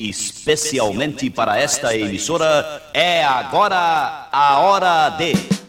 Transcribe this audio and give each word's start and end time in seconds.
especialmente 0.00 1.30
para 1.30 1.60
esta 1.60 1.94
emissora, 1.94 2.82
é 2.94 3.22
agora 3.22 4.28
a 4.32 4.58
hora 4.60 5.10
de. 5.10 5.59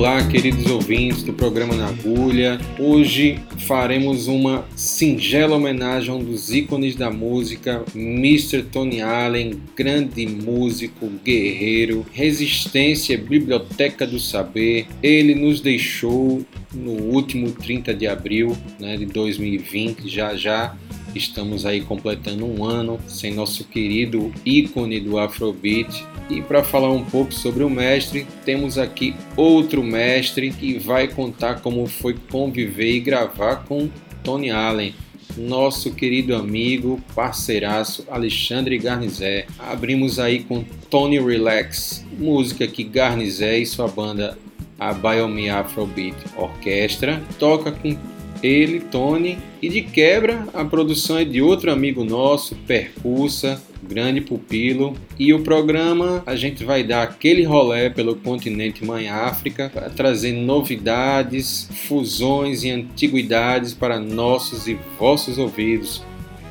Olá, 0.00 0.26
queridos 0.26 0.64
ouvintes 0.64 1.22
do 1.22 1.34
programa 1.34 1.76
Na 1.76 1.88
Agulha. 1.88 2.58
Hoje 2.78 3.38
faremos 3.66 4.28
uma 4.28 4.64
singela 4.74 5.56
homenagem 5.56 6.10
a 6.10 6.14
um 6.14 6.24
dos 6.24 6.50
ícones 6.50 6.96
da 6.96 7.10
música, 7.10 7.84
Mr. 7.94 8.62
Tony 8.62 9.02
Allen, 9.02 9.60
grande 9.76 10.26
músico, 10.26 11.06
guerreiro, 11.22 12.06
resistência, 12.12 13.18
biblioteca 13.18 14.06
do 14.06 14.18
saber. 14.18 14.86
Ele 15.02 15.34
nos 15.34 15.60
deixou 15.60 16.40
no 16.72 16.92
último 16.92 17.52
30 17.52 17.92
de 17.92 18.06
abril 18.06 18.56
né, 18.80 18.96
de 18.96 19.04
2020, 19.04 20.08
já 20.08 20.34
já 20.34 20.78
estamos 21.14 21.66
aí 21.66 21.82
completando 21.82 22.46
um 22.46 22.64
ano 22.64 22.98
sem 23.06 23.34
nosso 23.34 23.64
querido 23.64 24.32
ícone 24.46 24.98
do 24.98 25.18
Afrobeat, 25.18 26.06
e 26.30 26.40
para 26.40 26.62
falar 26.62 26.90
um 26.90 27.04
pouco 27.04 27.34
sobre 27.34 27.64
o 27.64 27.70
mestre, 27.70 28.26
temos 28.44 28.78
aqui 28.78 29.14
outro 29.36 29.82
mestre 29.82 30.50
que 30.50 30.78
vai 30.78 31.08
contar 31.08 31.60
como 31.60 31.86
foi 31.86 32.16
conviver 32.30 32.94
e 32.94 33.00
gravar 33.00 33.64
com 33.64 33.88
Tony 34.22 34.50
Allen, 34.50 34.94
nosso 35.36 35.92
querido 35.92 36.34
amigo, 36.34 37.00
parceiraço 37.14 38.06
Alexandre 38.10 38.78
Garnizé. 38.78 39.46
Abrimos 39.58 40.18
aí 40.18 40.44
com 40.44 40.64
Tony 40.88 41.18
Relax, 41.18 42.04
música 42.18 42.66
que 42.66 42.84
Garnizé 42.84 43.58
e 43.58 43.66
sua 43.66 43.88
banda 43.88 44.38
a 44.78 44.94
Biomi 44.94 45.50
Afrobeat 45.50 46.16
Orquestra 46.36 47.22
toca 47.38 47.70
com 47.70 47.96
ele, 48.42 48.80
Tony, 48.80 49.38
e 49.60 49.68
de 49.68 49.82
quebra 49.82 50.46
a 50.54 50.64
produção 50.64 51.18
é 51.18 51.24
de 51.24 51.42
outro 51.42 51.70
amigo 51.70 52.04
nosso, 52.04 52.54
Percussa, 52.66 53.60
grande 53.82 54.20
pupilo. 54.20 54.94
E 55.18 55.32
o 55.34 55.42
programa 55.42 56.22
a 56.26 56.36
gente 56.36 56.64
vai 56.64 56.82
dar 56.82 57.02
aquele 57.02 57.44
rolé 57.44 57.90
pelo 57.90 58.16
continente 58.16 58.84
Mãe 58.84 59.08
África 59.08 59.70
trazer 59.94 60.32
novidades, 60.32 61.68
fusões 61.86 62.64
e 62.64 62.70
antiguidades 62.70 63.74
para 63.74 63.98
nossos 63.98 64.66
e 64.66 64.78
vossos 64.98 65.38
ouvidos. 65.38 66.02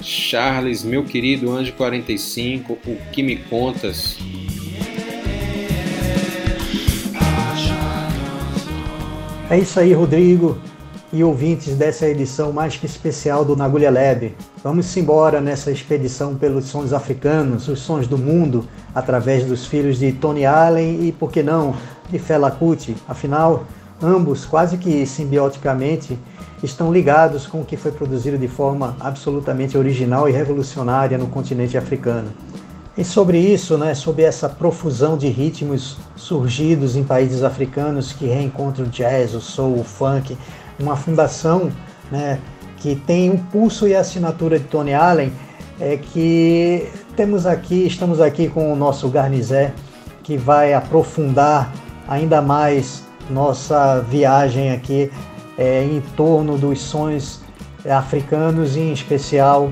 Charles, 0.01 0.83
meu 0.83 1.03
querido 1.03 1.51
Anjo 1.51 1.73
45, 1.73 2.73
o 2.85 2.97
que 3.11 3.21
me 3.21 3.35
contas? 3.35 4.17
É 9.49 9.57
isso 9.57 9.79
aí, 9.79 9.93
Rodrigo 9.93 10.61
e 11.11 11.23
ouvintes 11.23 11.75
dessa 11.75 12.07
edição 12.07 12.51
mais 12.53 12.77
que 12.77 12.85
especial 12.85 13.43
do 13.43 13.55
Nagulha 13.55 13.89
Lab. 13.89 14.35
Vamos 14.63 14.95
embora 14.95 15.41
nessa 15.41 15.71
expedição 15.71 16.35
pelos 16.35 16.65
sons 16.65 16.93
africanos, 16.93 17.67
os 17.67 17.79
sons 17.79 18.07
do 18.07 18.17
mundo, 18.17 18.65
através 18.93 19.45
dos 19.45 19.65
filhos 19.65 19.97
de 19.97 20.11
Tony 20.11 20.45
Allen 20.45 21.07
e, 21.07 21.11
por 21.11 21.31
que 21.31 21.41
não, 21.41 21.75
de 22.09 22.19
Fela 22.19 22.51
Kuti. 22.51 22.95
Afinal, 23.07 23.63
ambos 24.01 24.45
quase 24.45 24.77
que 24.77 25.05
simbioticamente 25.05 26.17
estão 26.61 26.91
ligados 26.91 27.47
com 27.47 27.61
o 27.61 27.65
que 27.65 27.77
foi 27.77 27.91
produzido 27.91 28.37
de 28.37 28.47
forma 28.47 28.95
absolutamente 28.99 29.77
original 29.77 30.29
e 30.29 30.31
revolucionária 30.31 31.17
no 31.17 31.27
continente 31.27 31.77
africano. 31.77 32.29
E 32.97 33.03
sobre 33.05 33.39
isso, 33.39 33.77
né, 33.77 33.93
sobre 33.95 34.23
essa 34.23 34.49
profusão 34.49 35.17
de 35.17 35.29
ritmos 35.29 35.95
surgidos 36.17 36.97
em 36.97 37.03
países 37.03 37.43
africanos 37.43 38.11
que 38.11 38.25
reencontram 38.25 38.87
o 38.87 38.89
jazz, 38.89 39.33
o 39.33 39.39
soul, 39.39 39.79
o 39.79 39.83
funk, 39.85 40.37
uma 40.79 40.95
fundação 40.95 41.71
né, 42.11 42.39
que 42.77 42.95
tem 42.95 43.29
um 43.29 43.37
pulso 43.37 43.87
e 43.87 43.95
assinatura 43.95 44.57
de 44.57 44.65
Tony 44.65 44.93
Allen, 44.93 45.31
é 45.79 45.97
que 45.97 46.89
temos 47.15 47.45
aqui, 47.45 47.85
estamos 47.85 48.19
aqui 48.19 48.47
com 48.47 48.71
o 48.71 48.75
nosso 48.75 49.07
Garnizé, 49.09 49.73
que 50.23 50.37
vai 50.37 50.73
aprofundar 50.73 51.71
ainda 52.07 52.41
mais 52.41 53.03
nossa 53.29 54.01
viagem 54.01 54.71
aqui 54.71 55.11
é, 55.57 55.83
em 55.83 56.01
torno 56.15 56.57
dos 56.57 56.81
sons 56.81 57.41
africanos 57.89 58.75
e 58.75 58.79
em 58.79 58.93
especial 58.93 59.71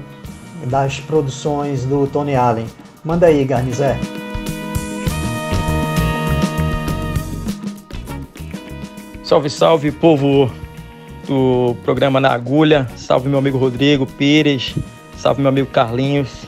das 0.65 0.99
produções 0.99 1.85
do 1.85 2.07
Tony 2.07 2.35
Allen. 2.35 2.67
Manda 3.03 3.27
aí, 3.27 3.43
Garnizé. 3.45 3.97
Salve, 9.23 9.49
salve, 9.49 9.91
povo 9.91 10.49
do 11.27 11.75
programa 11.83 12.19
Na 12.19 12.31
Agulha. 12.31 12.87
Salve, 12.95 13.27
meu 13.27 13.37
amigo 13.37 13.57
Rodrigo 13.57 14.05
Pires. 14.05 14.73
Salve, 15.17 15.41
meu 15.41 15.49
amigo 15.49 15.67
Carlinhos. 15.67 16.45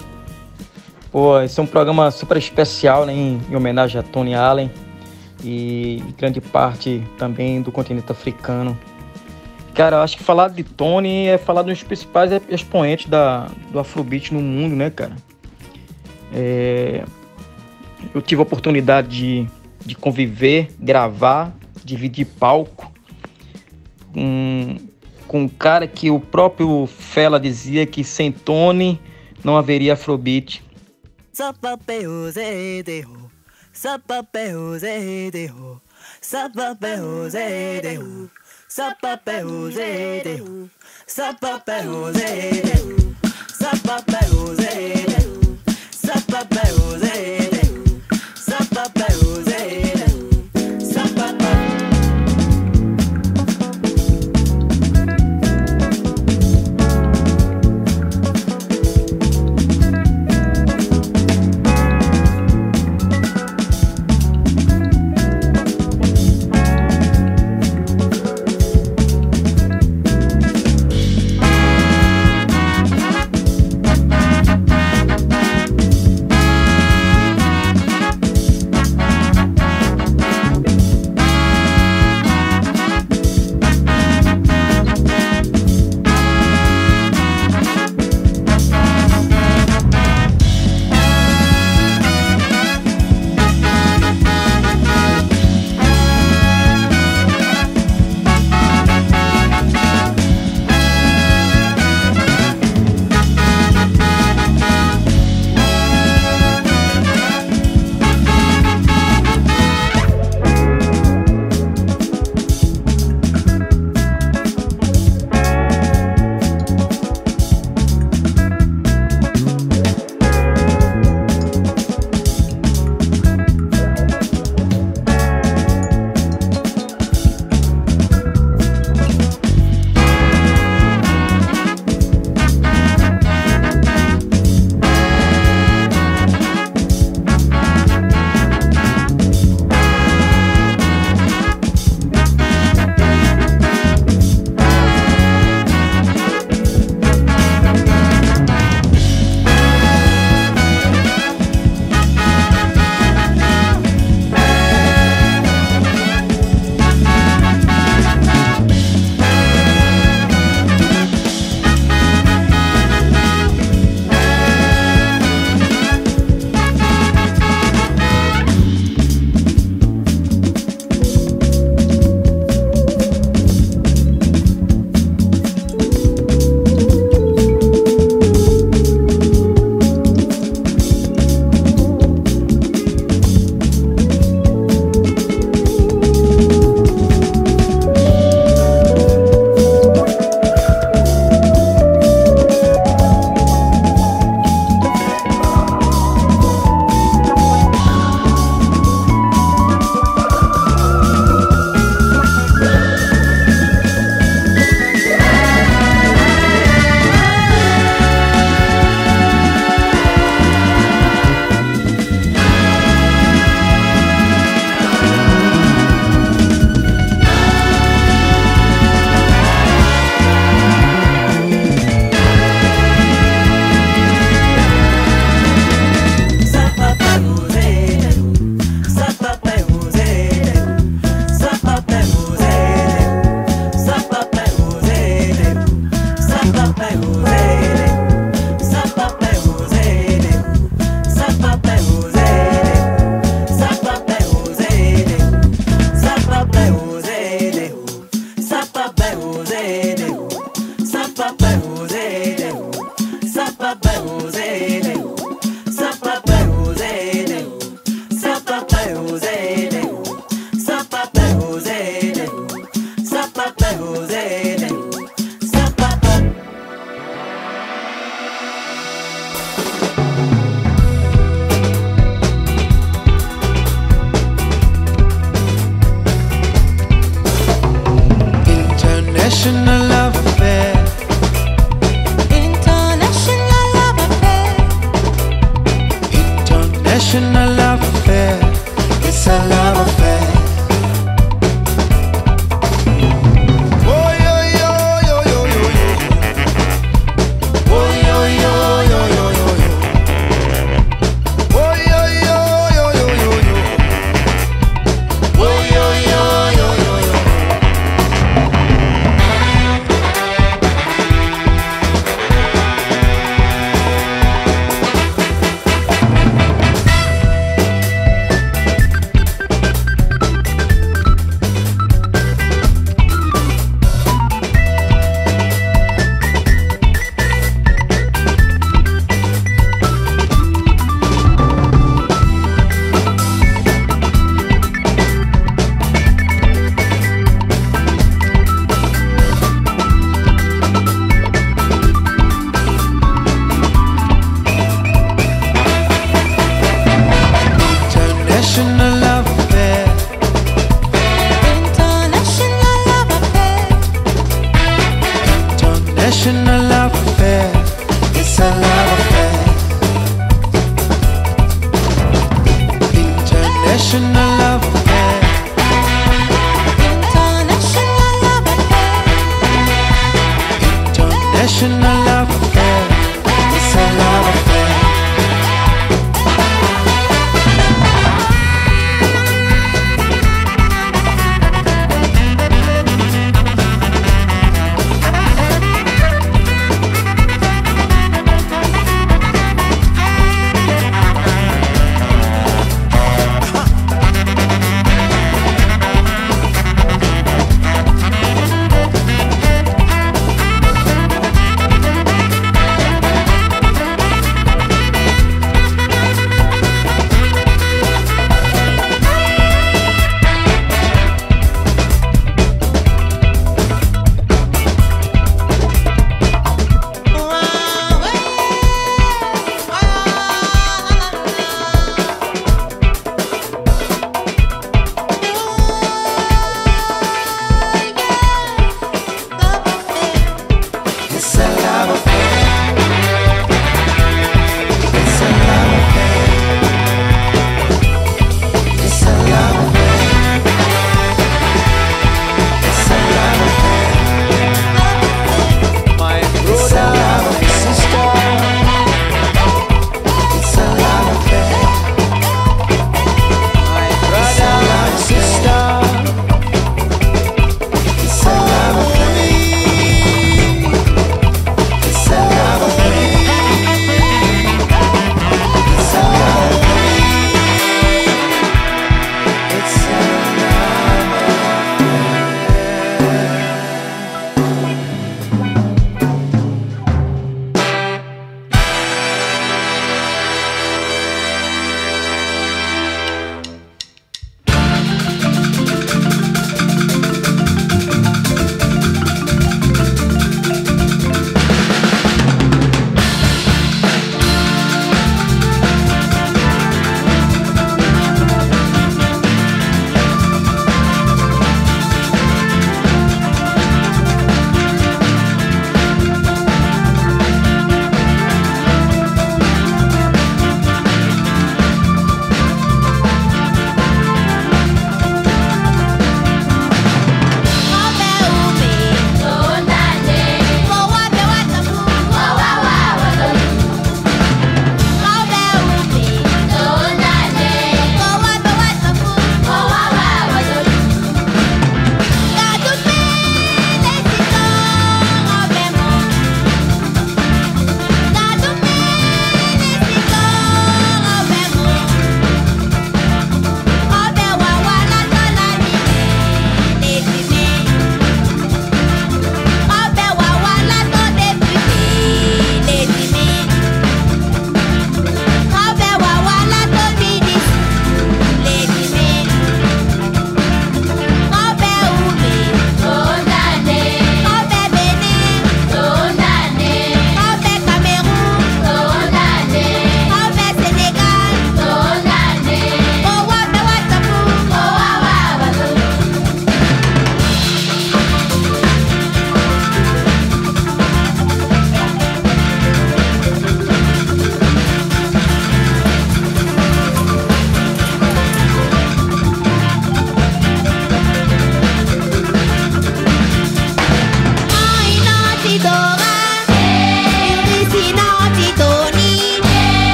Pô, 1.11 1.39
esse 1.41 1.59
é 1.59 1.63
um 1.63 1.67
programa 1.67 2.09
super 2.11 2.37
especial, 2.37 3.05
né, 3.05 3.13
em, 3.13 3.41
em 3.49 3.55
homenagem 3.55 3.99
a 3.99 4.03
Tony 4.03 4.33
Allen 4.33 4.71
e 5.43 6.03
grande 6.17 6.39
parte 6.39 7.03
também 7.17 7.61
do 7.61 7.71
continente 7.71 8.11
africano. 8.11 8.77
Cara, 9.73 10.01
acho 10.01 10.17
que 10.17 10.23
falar 10.23 10.49
de 10.49 10.63
Tony 10.63 11.27
é 11.27 11.37
falar 11.37 11.61
dos 11.61 11.83
principais 11.83 12.31
expoentes 12.49 13.07
da, 13.07 13.47
do 13.71 13.79
Afrobeat 13.79 14.33
no 14.33 14.41
mundo, 14.41 14.75
né, 14.75 14.89
cara? 14.89 15.15
É, 16.33 17.03
eu 18.13 18.21
tive 18.21 18.39
a 18.39 18.43
oportunidade 18.43 19.07
de, 19.07 19.47
de 19.85 19.95
conviver, 19.95 20.69
gravar, 20.79 21.53
dividir 21.83 22.25
palco 22.25 22.88
com 24.13 24.77
com 25.29 25.43
um 25.43 25.47
cara 25.47 25.87
que 25.87 26.09
o 26.09 26.19
próprio 26.19 26.87
Fela 26.87 27.39
dizia 27.39 27.85
que 27.85 28.03
sem 28.03 28.31
Tony 28.31 28.99
não 29.43 29.55
haveria 29.55 29.93
Afrobeat. 29.93 30.63
Sapapé 41.07 41.81
rosé, 41.81 42.51
sapapé 43.47 44.25
rosé. 44.31 44.98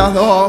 volador. 0.00 0.39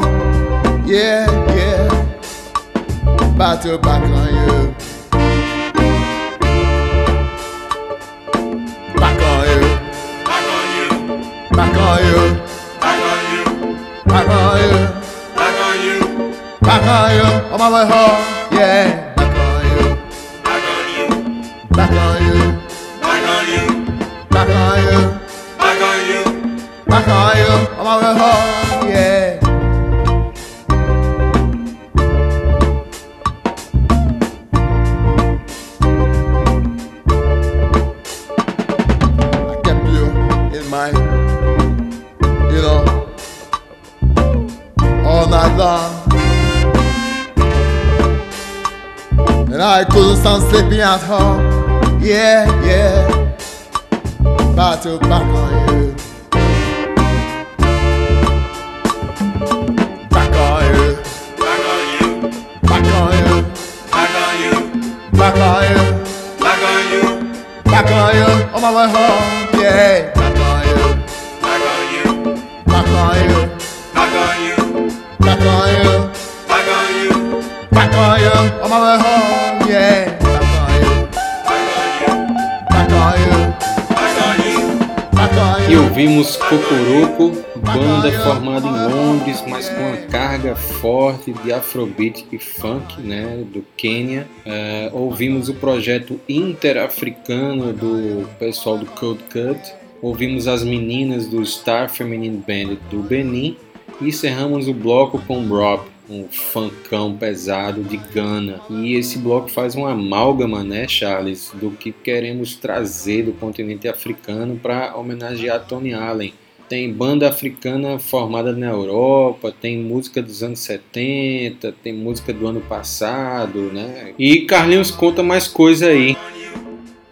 E 85.72 85.74
ouvimos 85.74 86.36
Cocoroco, 86.36 87.30
banda 87.56 88.12
formada 88.22 88.66
em 88.68 88.92
Londres, 88.92 89.42
mas 89.48 89.70
com 89.70 89.80
uma 89.80 89.96
carga 89.96 90.54
forte 90.54 91.32
de 91.32 91.50
afrobeat 91.50 92.26
e 92.30 92.38
funk, 92.38 93.00
né, 93.00 93.42
do 93.50 93.64
Quênia. 93.74 94.28
Eh, 94.44 94.90
ouvimos 94.92 95.48
o 95.48 95.54
projeto 95.54 96.20
interafricano 96.28 97.72
do 97.72 98.28
pessoal 98.38 98.76
do 98.76 98.84
Code 98.84 99.22
Cut. 99.32 99.72
Ouvimos 100.02 100.46
as 100.46 100.62
meninas 100.62 101.26
do 101.26 101.42
Star 101.46 101.88
Feminine 101.88 102.36
Band 102.36 102.76
do 102.90 102.98
Benin. 102.98 103.56
E 103.98 104.08
encerramos 104.08 104.68
o 104.68 104.74
bloco 104.74 105.22
com 105.26 105.46
Rob, 105.46 105.86
um 106.12 106.28
funkão 106.30 107.16
pesado 107.16 107.82
de 107.82 107.96
Ghana. 107.96 108.60
E 108.68 108.94
esse 108.94 109.18
bloco 109.18 109.48
faz 109.48 109.74
uma 109.74 109.92
amálgama, 109.92 110.62
né, 110.62 110.86
Charles, 110.86 111.50
do 111.54 111.70
que 111.70 111.90
queremos 111.90 112.54
trazer 112.54 113.22
do 113.24 113.32
continente 113.32 113.88
africano 113.88 114.56
para 114.62 114.94
homenagear 114.94 115.64
Tony 115.66 115.94
Allen. 115.94 116.34
Tem 116.68 116.92
banda 116.92 117.28
africana 117.28 117.98
formada 117.98 118.52
na 118.52 118.68
Europa, 118.68 119.52
tem 119.58 119.78
música 119.78 120.22
dos 120.22 120.42
anos 120.42 120.60
70, 120.60 121.74
tem 121.82 121.92
música 121.92 122.32
do 122.32 122.46
ano 122.46 122.60
passado, 122.60 123.70
né? 123.72 124.14
E 124.18 124.42
Carlinhos 124.42 124.90
conta 124.90 125.22
mais 125.22 125.48
coisa 125.48 125.88
aí. 125.88 126.16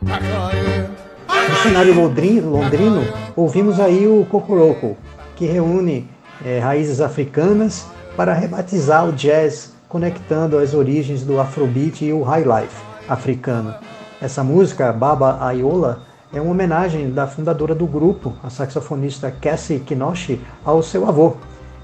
No 0.01 1.57
cenário 1.63 1.95
londrino, 1.95 2.51
londrino 2.51 3.03
ouvimos 3.37 3.79
aí 3.79 4.07
o 4.07 4.25
Cocoroco, 4.31 4.97
que 5.37 5.45
reúne 5.45 6.07
eh, 6.45 6.59
raízes 6.59 7.03
africanas 7.03 7.87
para 8.16 8.35
rebatizar 8.35 9.09
o 9.09 9.12
jazz, 9.12 9.73
conectando 9.88 10.59
as 10.59 10.75
origens 10.75 11.23
do 11.23 11.40
afrobeat 11.40 12.05
e 12.05 12.12
o 12.12 12.23
high 12.23 12.44
life 12.44 12.83
africano. 13.09 13.75
Essa 14.20 14.44
música, 14.44 14.92
Baba 14.92 15.38
Ayola, 15.44 16.03
é 16.33 16.40
uma 16.40 16.53
homenagem 16.53 17.11
da 17.11 17.27
fundadora 17.27 17.75
do 17.75 17.87
grupo, 17.87 18.35
a 18.42 18.51
saxofonista 18.51 19.31
Cassie 19.31 19.81
Kinoshi, 19.81 20.40
ao 20.64 20.83
seu 20.83 21.09
avô. 21.09 21.37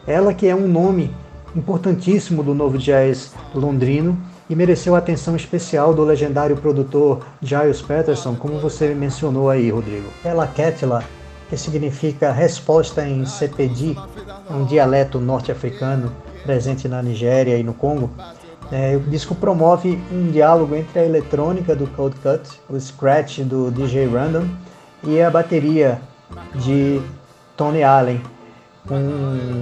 Ela 0.06 0.32
que 0.32 0.46
é 0.46 0.54
um 0.54 0.68
nome 0.68 1.12
importantíssimo 1.56 2.42
do 2.42 2.54
novo 2.54 2.78
jazz 2.78 3.34
londrino 3.54 4.16
e 4.48 4.54
mereceu 4.54 4.94
a 4.94 4.98
atenção 4.98 5.34
especial 5.34 5.92
do 5.92 6.04
legendário 6.04 6.56
produtor 6.56 7.26
Giles 7.42 7.82
Peterson, 7.82 8.36
como 8.36 8.60
você 8.60 8.94
mencionou 8.94 9.50
aí, 9.50 9.70
Rodrigo. 9.70 10.08
Ela 10.24 10.46
Ketla, 10.46 11.02
que 11.48 11.56
significa 11.56 12.32
resposta 12.32 13.06
em 13.06 13.24
Sepedi, 13.24 13.96
é 14.48 14.52
um 14.52 14.64
dialeto 14.64 15.20
norte-africano 15.20 16.12
presente 16.42 16.88
na 16.88 17.02
Nigéria 17.02 17.56
e 17.56 17.62
no 17.62 17.74
Congo. 17.74 18.11
É, 18.70 18.96
o 18.96 19.00
disco 19.00 19.35
promove 19.35 20.00
um 20.11 20.30
diálogo 20.30 20.74
entre 20.74 20.98
a 20.98 21.04
eletrônica 21.04 21.76
do 21.76 21.87
Cold 21.88 22.16
Cut, 22.16 22.61
o 22.68 22.78
scratch 22.80 23.40
do 23.40 23.70
DJ 23.70 24.09
Random 24.09 24.48
e 25.04 25.22
a 25.22 25.30
bateria 25.30 26.00
de 26.54 27.00
Tony 27.56 27.85
Allen, 27.85 28.20
com 28.88 28.96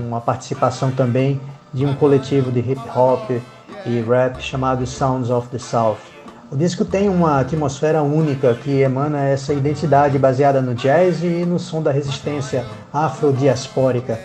uma 0.07 0.21
participação 0.21 0.91
também 0.91 1.41
de 1.73 1.85
um 1.85 1.95
coletivo 1.95 2.51
de 2.51 2.61
hip 2.61 2.81
hop 2.97 3.31
e 3.85 4.01
rap 4.01 4.41
chamado 4.41 4.87
Sounds 4.87 5.29
of 5.29 5.49
the 5.49 5.59
South. 5.59 6.14
O 6.53 6.57
disco 6.57 6.85
tem 6.85 7.09
uma 7.09 7.41
atmosfera 7.41 8.03
única 8.03 8.55
que 8.55 8.83
emana 8.83 9.25
essa 9.25 9.53
identidade 9.53 10.19
baseada 10.19 10.61
no 10.61 10.75
jazz 10.75 11.23
e 11.23 11.45
no 11.45 11.59
som 11.59 11.83
da 11.83 11.91
resistência 11.91 12.65
afrodiaspórica. 12.93 14.21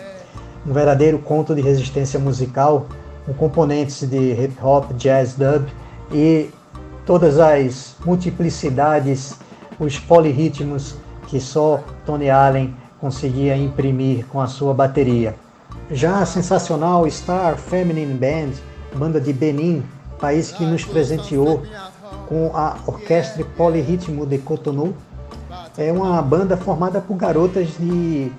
Um 0.66 0.72
verdadeiro 0.72 1.18
conto 1.18 1.54
de 1.54 1.62
resistência 1.62 2.20
musical 2.20 2.86
com 3.24 3.32
componentes 3.32 4.08
de 4.08 4.32
hip 4.32 4.54
hop, 4.62 4.92
jazz, 4.92 5.34
dub 5.34 5.66
e 6.12 6.50
todas 7.06 7.38
as 7.38 7.96
multiplicidades, 8.04 9.34
os 9.78 9.98
polirritmos 9.98 10.96
que 11.26 11.40
só 11.40 11.82
Tony 12.04 12.28
Allen 12.28 12.76
conseguia 13.00 13.56
imprimir 13.56 14.26
com 14.26 14.40
a 14.40 14.46
sua 14.46 14.74
bateria. 14.74 15.34
Já 15.90 16.20
a 16.20 16.26
sensacional 16.26 17.08
Star 17.10 17.56
Feminine 17.56 18.14
Band, 18.14 18.52
banda 18.94 19.20
de 19.20 19.32
Benin, 19.32 19.82
país 20.20 20.52
que 20.52 20.64
nos 20.64 20.84
presenteou 20.84 21.62
com 22.26 22.50
a 22.54 22.76
Orquestra 22.86 23.44
Polirritmo 23.56 24.24
de 24.26 24.38
Cotonou, 24.38 24.94
é 25.76 25.92
uma 25.92 26.20
banda 26.20 26.56
formada 26.56 27.00
por 27.00 27.16
garotas 27.16 27.68
de 27.78 28.30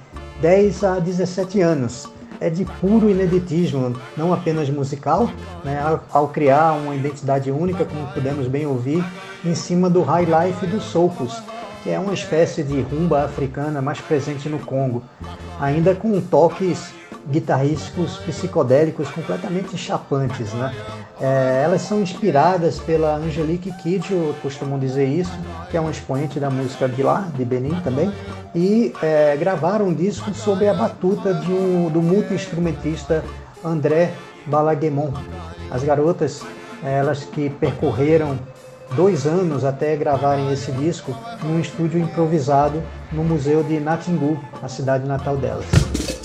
10 0.42 0.84
a 0.84 1.00
17 1.00 1.62
anos. 1.62 2.08
É 2.40 2.50
de 2.50 2.66
puro 2.66 3.10
ineditismo, 3.10 3.96
não 4.18 4.34
apenas 4.34 4.68
musical, 4.70 5.30
né, 5.64 5.80
ao, 5.80 6.04
ao 6.12 6.28
criar 6.30 6.74
uma 6.74 6.96
identidade 6.96 7.52
única, 7.52 7.86
como 7.86 8.08
pudemos 8.14 8.48
bem 8.48 8.66
ouvir, 8.66 9.06
em 9.46 9.54
cima 9.54 9.90
do 9.90 10.02
high 10.02 10.26
life 10.26 10.66
dos 10.66 10.84
soukous, 10.86 11.42
que 11.84 11.90
é 11.90 12.00
uma 12.00 12.14
espécie 12.14 12.64
de 12.64 12.82
rumba 12.82 13.24
africana 13.24 13.82
mais 13.82 14.00
presente 14.00 14.48
no 14.48 14.60
Congo, 14.60 15.04
ainda 15.60 15.96
com 15.96 16.20
toques 16.22 16.94
guitarrísticos 17.30 18.18
psicodélicos 18.18 19.10
completamente 19.10 19.78
chapantes. 19.78 20.54
Né? 20.54 20.74
É, 21.20 21.62
elas 21.64 21.82
são 21.82 22.02
inspiradas 22.02 22.80
pela 22.80 23.16
Angelique 23.16 23.72
Kidjo, 23.74 24.36
costumam 24.42 24.80
dizer 24.80 25.06
isso, 25.06 25.32
que 25.70 25.78
é 25.78 25.82
um 25.82 25.90
expoente 25.90 26.40
da 26.40 26.50
música 26.50 26.88
de 26.90 27.04
lá, 27.04 27.28
de 27.36 27.46
Benin 27.46 27.80
também, 27.82 28.12
e 28.56 28.94
é, 29.02 29.36
gravaram 29.38 29.88
um 29.88 29.94
disco 29.94 30.34
sob 30.34 30.68
a 30.68 30.74
batuta 30.74 31.34
de 31.34 31.52
um, 31.52 31.90
do 31.90 32.02
multi-instrumentista 32.02 33.24
André 33.64 34.14
Balaguemon. 34.46 35.12
As 35.70 35.84
garotas, 35.84 36.42
elas 36.84 37.24
que 37.24 37.50
percorreram 37.50 38.38
dois 38.96 39.26
anos 39.26 39.64
até 39.64 39.96
gravarem 39.96 40.52
esse 40.52 40.72
disco 40.72 41.16
num 41.44 41.60
estúdio 41.60 42.00
improvisado 42.00 42.82
no 43.12 43.24
Museu 43.24 43.64
de 43.64 43.80
Natingu, 43.80 44.40
a 44.62 44.68
cidade 44.68 45.08
natal 45.08 45.38
delas. 45.38 46.21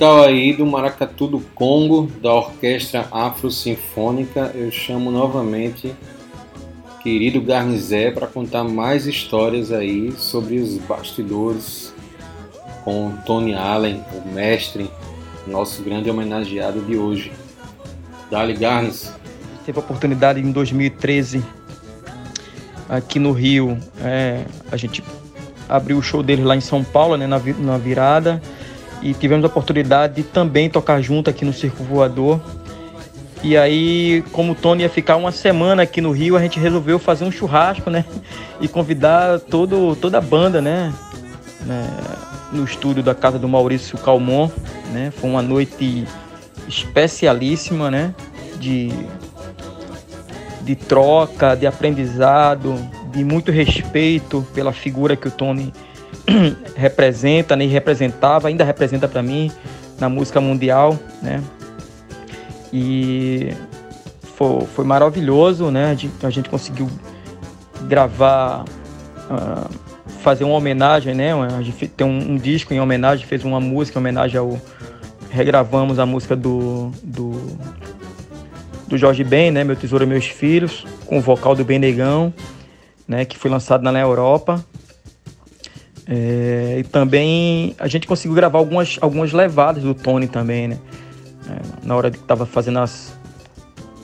Musical 0.00 0.24
aí 0.24 0.54
do 0.54 0.64
Maracatu 0.64 1.26
do 1.26 1.40
Congo, 1.54 2.10
da 2.22 2.32
Orquestra 2.32 3.06
Afro 3.10 3.50
Sinfônica, 3.50 4.50
eu 4.54 4.70
chamo 4.70 5.10
novamente 5.10 5.94
querido 7.02 7.38
Garnizé 7.42 8.10
para 8.10 8.26
contar 8.26 8.64
mais 8.64 9.06
histórias 9.06 9.70
aí 9.70 10.10
sobre 10.12 10.58
os 10.58 10.78
bastidores 10.78 11.92
com 12.82 13.12
Tony 13.26 13.54
Allen, 13.54 14.02
o 14.14 14.28
mestre, 14.32 14.90
nosso 15.46 15.82
grande 15.82 16.08
homenageado 16.08 16.80
de 16.80 16.96
hoje. 16.96 17.30
Dali 18.30 18.54
Garnes. 18.54 19.12
Teve 19.66 19.78
a 19.78 19.82
oportunidade 19.82 20.40
em 20.40 20.50
2013 20.50 21.44
aqui 22.88 23.18
no 23.18 23.32
Rio, 23.32 23.76
é, 24.02 24.44
a 24.72 24.78
gente 24.78 25.04
abriu 25.68 25.98
o 25.98 26.02
show 26.02 26.22
dele 26.22 26.42
lá 26.42 26.56
em 26.56 26.60
São 26.60 26.82
Paulo, 26.82 27.18
né, 27.18 27.26
na, 27.26 27.38
na 27.38 27.76
virada 27.76 28.40
e 29.02 29.14
tivemos 29.14 29.44
a 29.44 29.48
oportunidade 29.48 30.14
de 30.16 30.22
também 30.22 30.68
tocar 30.68 31.00
junto 31.00 31.30
aqui 31.30 31.44
no 31.44 31.52
Circo 31.52 31.82
Voador. 31.82 32.40
E 33.42 33.56
aí, 33.56 34.22
como 34.32 34.52
o 34.52 34.54
Tony 34.54 34.82
ia 34.82 34.90
ficar 34.90 35.16
uma 35.16 35.32
semana 35.32 35.82
aqui 35.82 36.00
no 36.00 36.10
Rio, 36.10 36.36
a 36.36 36.42
gente 36.42 36.60
resolveu 36.60 36.98
fazer 36.98 37.24
um 37.24 37.30
churrasco, 37.30 37.88
né? 37.88 38.04
E 38.60 38.68
convidar 38.68 39.40
todo, 39.40 39.96
toda 39.96 40.18
a 40.18 40.20
banda, 40.20 40.60
né? 40.60 40.92
né? 41.62 41.88
No 42.52 42.64
estúdio 42.64 43.02
da 43.02 43.14
casa 43.14 43.38
do 43.38 43.48
Maurício 43.48 43.96
Calmon, 43.96 44.50
né? 44.92 45.10
Foi 45.10 45.30
uma 45.30 45.40
noite 45.40 46.06
especialíssima, 46.68 47.90
né? 47.90 48.14
De, 48.58 48.92
de 50.60 50.76
troca, 50.76 51.54
de 51.54 51.66
aprendizado, 51.66 52.76
de 53.10 53.24
muito 53.24 53.50
respeito 53.50 54.46
pela 54.52 54.72
figura 54.72 55.16
que 55.16 55.28
o 55.28 55.30
Tony 55.30 55.72
representa, 56.76 57.56
né, 57.56 57.64
e 57.64 57.68
representava, 57.68 58.48
ainda 58.48 58.64
representa 58.64 59.08
para 59.08 59.22
mim 59.22 59.50
na 59.98 60.08
música 60.08 60.40
mundial, 60.40 60.98
né? 61.22 61.42
E 62.72 63.52
foi, 64.34 64.60
foi 64.74 64.84
maravilhoso, 64.84 65.70
né? 65.70 65.90
A 65.90 65.94
gente, 65.94 66.26
a 66.26 66.30
gente 66.30 66.48
conseguiu 66.48 66.88
gravar, 67.82 68.64
uh, 69.30 69.70
fazer 70.20 70.44
uma 70.44 70.54
homenagem, 70.54 71.14
né? 71.14 71.32
A 71.32 71.62
gente 71.62 71.88
tem 71.88 72.06
um, 72.06 72.32
um, 72.32 72.36
disco 72.36 72.72
em 72.72 72.80
homenagem, 72.80 73.26
fez 73.26 73.44
uma 73.44 73.60
música 73.60 73.98
em 73.98 74.00
homenagem 74.00 74.38
ao. 74.38 74.58
Regravamos 75.28 76.00
a 76.00 76.06
música 76.06 76.34
do, 76.34 76.90
do, 77.04 77.56
do 78.88 78.98
Jorge 78.98 79.22
Ben, 79.22 79.50
né? 79.50 79.62
Meu 79.62 79.76
Tesouro 79.76 80.04
e 80.04 80.06
Meus 80.06 80.26
Filhos, 80.26 80.84
com 81.06 81.18
o 81.18 81.20
vocal 81.20 81.54
do 81.54 81.64
Benegão, 81.64 82.32
né? 83.06 83.24
Que 83.24 83.36
foi 83.36 83.50
lançado 83.50 83.82
na 83.82 84.00
Europa. 84.00 84.64
É, 86.12 86.78
e 86.80 86.82
também 86.82 87.76
a 87.78 87.86
gente 87.86 88.04
conseguiu 88.04 88.34
gravar 88.34 88.58
algumas, 88.58 88.98
algumas 89.00 89.32
levadas 89.32 89.84
do 89.84 89.94
Tony 89.94 90.26
também, 90.26 90.66
né? 90.66 90.78
É, 91.48 91.86
na 91.86 91.94
hora 91.94 92.10
que 92.10 92.18
tava 92.18 92.44
fazendo 92.44 92.80
as, 92.80 93.16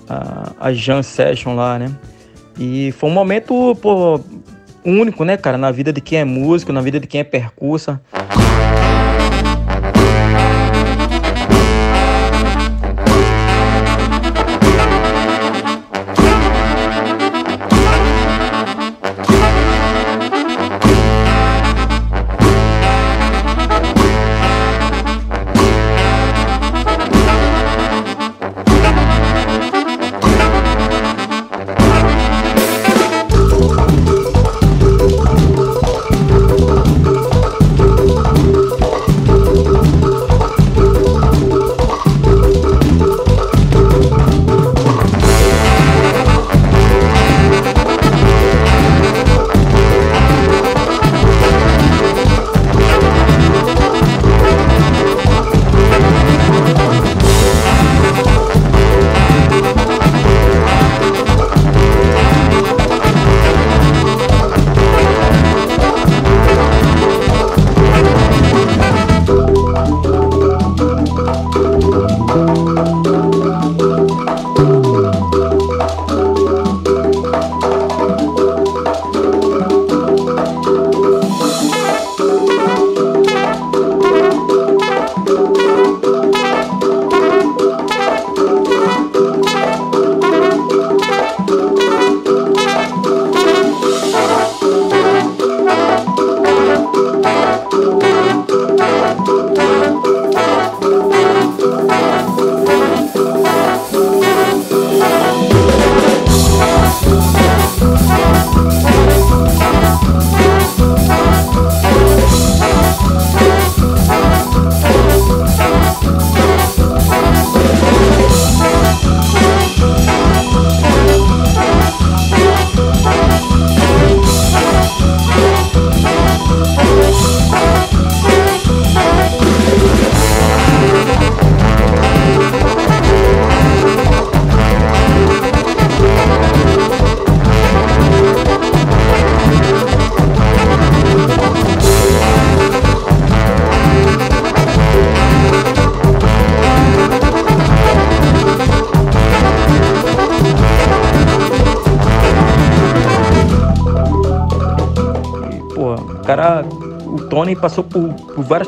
a, 0.09 0.53
a 0.61 0.73
Jam 0.73 1.03
Session 1.03 1.57
lá, 1.57 1.81
né? 1.81 1.93
E 2.57 2.93
foi 2.93 3.11
um 3.11 3.13
momento 3.13 3.77
pô, 3.83 4.21
único, 4.85 5.25
né, 5.25 5.37
cara? 5.37 5.59
Na 5.59 5.73
vida 5.73 5.93
de 5.93 6.01
quem 6.01 6.21
é 6.21 6.25
músico, 6.25 6.73
na 6.73 6.81
vida 6.81 7.01
de 7.01 7.09
quem 7.09 7.23
é 7.23 7.25
percussa. 7.25 8.01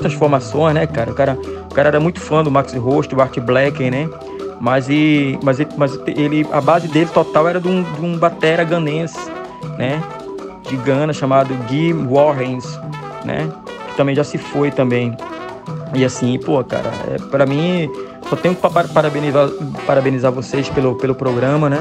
Transformações, 0.09 0.75
né, 0.75 0.87
cara? 0.87 1.11
O, 1.11 1.14
cara? 1.14 1.38
o 1.71 1.75
cara 1.75 1.88
era 1.88 2.01
muito 2.01 2.21
fã 2.21 2.42
do 2.42 2.51
Max 2.51 2.73
Rosto, 2.75 3.14
do 3.14 3.23
Art 3.23 3.38
Black, 3.40 3.90
né? 3.90 4.09
Mas, 4.61 4.88
e, 4.88 5.38
mas, 5.42 5.59
mas 5.77 5.99
ele, 6.07 6.47
a 6.51 6.61
base 6.61 6.88
dele 6.88 7.09
total 7.12 7.49
era 7.49 7.61
de 7.61 7.68
um, 7.68 7.83
de 7.83 8.05
um 8.05 8.18
batera 8.18 8.64
ganense, 8.64 9.18
né? 9.77 10.03
De 10.68 10.77
Gana, 10.77 11.12
chamado 11.12 11.55
Guy 11.68 11.92
Warrens, 11.92 12.79
né? 13.25 13.49
Que 13.88 13.97
também 13.97 14.14
já 14.14 14.25
se 14.25 14.37
foi 14.37 14.71
também. 14.71 15.16
E 15.94 16.05
assim, 16.05 16.38
pô, 16.38 16.62
cara, 16.64 16.90
é, 17.09 17.18
para 17.31 17.47
mim, 17.47 17.90
só 18.29 18.37
tenho 18.37 18.55
que 18.55 18.61
parabenizar, 18.61 19.49
parabenizar 19.87 20.33
vocês 20.33 20.68
pelo, 20.68 20.97
pelo 20.97 21.14
programa, 21.14 21.71
né? 21.71 21.79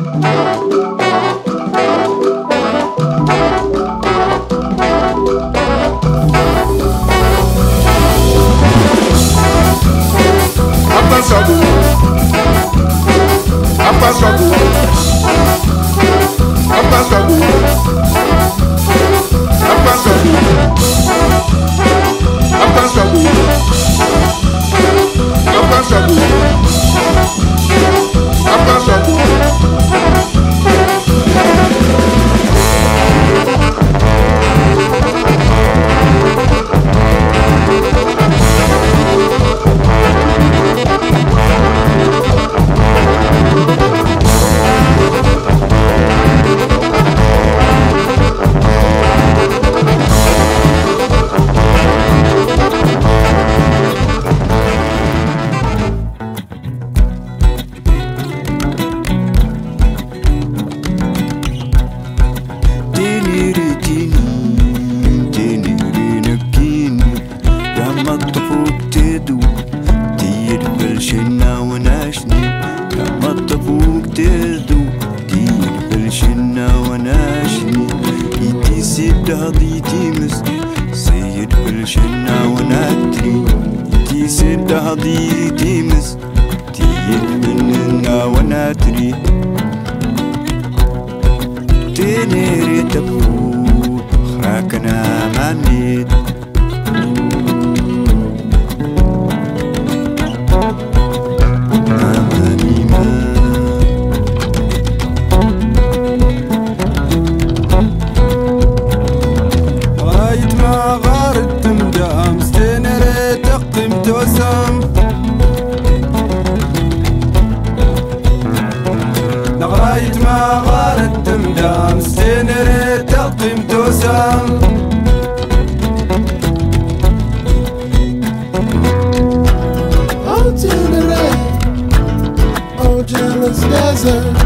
answer 134.08 134.37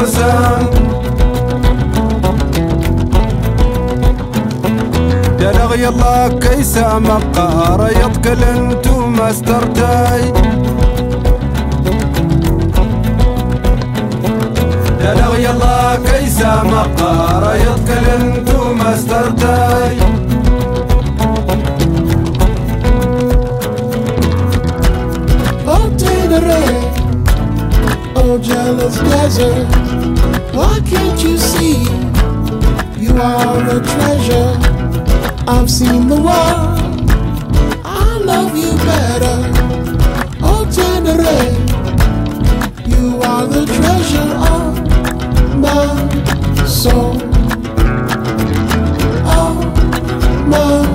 يا 0.00 0.60
دلغ 5.38 5.74
الله 5.74 6.28
كيسة 6.28 6.98
مقارة 6.98 7.88
يطقل 7.88 8.44
انتو 8.44 9.06
تاي 9.74 10.32
دلغ 15.00 15.38
يلا 15.38 15.96
كيسة 15.96 16.62
مقارة 16.64 17.54
يطقل 17.54 18.04
انتو 18.20 18.72
ماستر 18.72 19.30
تاي 19.30 19.96
Oh, 28.22 28.38
jealous 28.38 28.96
desert. 28.98 29.79
Why 30.60 30.78
can't 30.80 31.22
you 31.22 31.38
see 31.38 31.78
you 33.02 33.16
are 33.16 33.62
a 33.76 33.80
treasure? 33.92 34.50
I've 35.48 35.70
seen 35.70 36.06
the 36.06 36.16
world, 36.16 36.76
I 37.82 38.18
love 38.18 38.54
you 38.54 38.72
better. 38.90 39.36
Oh, 40.42 40.68
Tenerife, 40.70 41.56
you 42.86 43.22
are 43.22 43.46
the 43.46 43.64
treasure 43.76 44.32
of 44.54 44.70
my 45.56 46.64
soul. 46.66 47.16
Oh, 49.38 49.54
my 50.46 50.89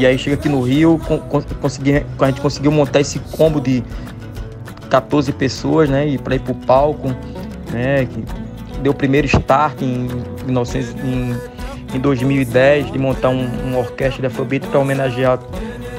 E 0.00 0.06
aí 0.06 0.16
chega 0.16 0.34
aqui 0.34 0.48
no 0.48 0.62
Rio, 0.62 0.98
con- 1.06 1.18
con- 1.18 1.42
consegui, 1.60 2.02
a 2.18 2.26
gente 2.26 2.40
conseguiu 2.40 2.72
montar 2.72 3.00
esse 3.00 3.18
combo 3.18 3.60
de 3.60 3.84
14 4.88 5.30
pessoas, 5.30 5.90
né? 5.90 6.08
E 6.08 6.16
para 6.16 6.36
ir 6.36 6.38
pro 6.38 6.54
palco, 6.54 7.14
né? 7.70 8.08
Deu 8.82 8.92
o 8.92 8.94
primeiro 8.94 9.26
start 9.26 9.82
em, 9.82 10.08
1900 10.46 10.94
em, 11.04 11.36
em 11.94 12.00
2010 12.00 12.92
de 12.92 12.98
montar 12.98 13.28
um, 13.28 13.46
uma 13.66 13.78
orquestra 13.80 14.22
de 14.22 14.26
Afrobeat 14.28 14.66
para 14.68 14.80
homenagear 14.80 15.38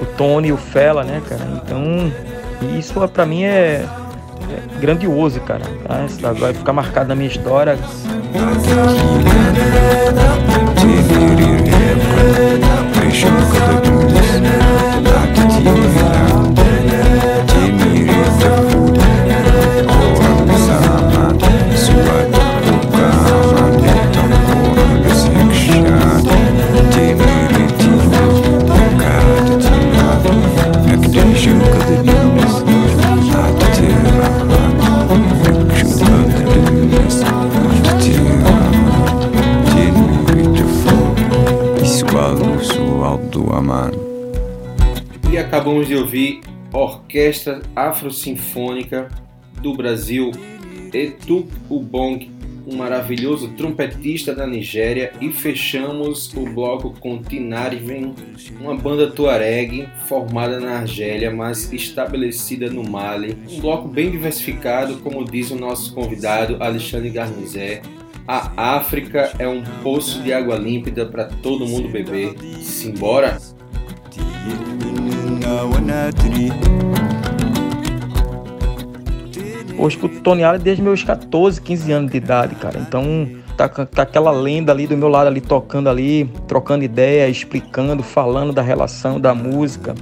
o 0.01 0.05
Tony 0.17 0.47
e 0.47 0.51
o 0.51 0.57
Fela, 0.57 1.03
né, 1.03 1.21
cara? 1.29 1.47
Então, 1.63 2.11
isso 2.79 2.95
para 3.07 3.23
mim 3.23 3.43
é, 3.43 3.85
é 4.49 4.79
grandioso, 4.79 5.39
cara. 5.41 5.61
tá? 5.87 6.05
Isso 6.05 6.19
Vai 6.39 6.55
ficar 6.55 6.73
marcado 6.73 7.09
na 7.09 7.13
minha 7.15 7.29
história. 7.29 7.77
Orquestra 47.11 47.61
Afro-Sinfônica 47.75 49.09
do 49.61 49.75
Brasil, 49.75 50.31
Etup 50.93 51.45
Ubong, 51.69 52.31
um 52.65 52.77
maravilhoso 52.77 53.49
trompetista 53.49 54.33
da 54.33 54.47
Nigéria, 54.47 55.11
e 55.19 55.29
fechamos 55.29 56.33
o 56.33 56.45
bloco 56.45 56.95
com 57.01 57.21
Tinariven, 57.21 58.15
uma 58.61 58.77
banda 58.77 59.11
tuareg 59.11 59.89
formada 60.07 60.57
na 60.61 60.77
Argélia, 60.77 61.29
mas 61.29 61.73
estabelecida 61.73 62.69
no 62.69 62.81
Mali. 62.81 63.37
Um 63.49 63.59
bloco 63.59 63.89
bem 63.89 64.09
diversificado, 64.09 64.99
como 64.99 65.25
diz 65.25 65.51
o 65.51 65.55
nosso 65.57 65.93
convidado 65.93 66.63
Alexandre 66.63 67.09
Garnizé. 67.09 67.81
A 68.25 68.77
África 68.77 69.33
é 69.37 69.49
um 69.49 69.61
poço 69.83 70.21
de 70.21 70.31
água 70.31 70.55
límpida 70.55 71.05
para 71.05 71.25
todo 71.25 71.67
mundo 71.67 71.89
beber. 71.89 72.35
Simbora! 72.61 73.37
Hoje 79.81 79.97
pro 79.97 80.07
Tony 80.07 80.43
Allen 80.43 80.61
desde 80.61 80.83
meus 80.83 81.03
14, 81.03 81.59
15 81.59 81.91
anos 81.91 82.11
de 82.11 82.17
idade, 82.17 82.53
cara. 82.53 82.77
Então 82.77 83.27
tá, 83.57 83.67
tá 83.67 84.03
aquela 84.03 84.29
lenda 84.29 84.71
ali 84.71 84.85
do 84.85 84.95
meu 84.95 85.07
lado 85.07 85.25
ali 85.25 85.41
tocando 85.41 85.89
ali, 85.89 86.29
trocando 86.47 86.83
ideia, 86.83 87.27
explicando, 87.27 88.03
falando 88.03 88.53
da 88.53 88.61
relação 88.61 89.19
da 89.19 89.33
música, 89.33 89.95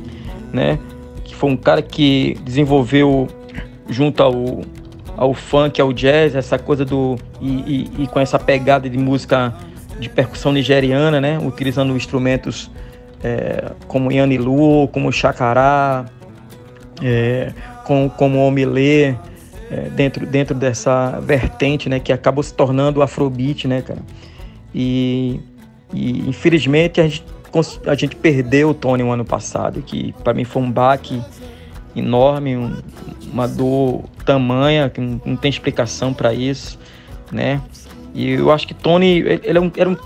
né? 0.51 0.77
Que 1.23 1.33
foi 1.33 1.49
um 1.49 1.55
cara 1.55 1.81
que 1.81 2.37
desenvolveu 2.43 3.29
junto 3.87 4.21
ao, 4.21 4.61
ao 5.15 5.33
funk, 5.33 5.79
ao 5.79 5.93
jazz, 5.93 6.35
essa 6.35 6.59
coisa 6.59 6.83
do. 6.83 7.15
E, 7.39 7.47
e- 7.49 8.03
e 8.03 8.07
com 8.07 8.19
essa 8.19 8.37
pegada 8.37 8.89
de 8.89 8.97
música 8.97 9.53
de 9.97 10.09
percussão 10.09 10.51
nigeriana, 10.51 11.21
né? 11.21 11.39
Utilizando 11.41 11.95
instrumentos 11.95 12.69
é, 13.23 13.71
como 13.87 14.11
Yanilu, 14.11 14.89
como 14.89 15.09
Chacará, 15.09 16.05
é, 17.01 17.53
com, 17.85 18.09
como 18.09 18.45
Omilê, 18.45 19.15
é, 19.71 19.89
dentro, 19.89 20.25
dentro 20.25 20.55
dessa 20.55 21.19
vertente, 21.19 21.89
né, 21.89 21.99
que 21.99 22.11
acabou 22.11 22.43
se 22.43 22.53
tornando 22.53 23.01
Afrobeat, 23.01 23.67
né, 23.67 23.81
cara. 23.81 24.01
E, 24.73 25.39
e 25.93 26.27
infelizmente 26.29 27.01
a 27.01 27.07
gente, 27.07 27.23
a 27.85 27.95
gente 27.95 28.15
perdeu 28.15 28.69
o 28.69 28.73
Tony 28.73 29.03
o 29.03 29.11
ano 29.11 29.25
passado, 29.25 29.81
que 29.81 30.13
para 30.23 30.33
mim 30.33 30.43
foi 30.43 30.61
um 30.61 30.71
baque 30.71 31.21
enorme, 31.95 32.55
um- 32.57 32.77
uma 33.31 33.47
dor 33.47 34.03
tamanha, 34.25 34.89
que 34.89 35.01
não, 35.01 35.21
não 35.25 35.35
tem 35.35 35.49
explicação 35.49 36.13
para 36.13 36.33
isso, 36.33 36.79
né. 37.31 37.61
E 38.13 38.31
eu 38.31 38.51
acho 38.51 38.67
que 38.67 38.73
Tony, 38.73 39.19
ele 39.19 39.41
é 39.43 39.47
era, 39.47 39.61
um, 39.61 39.97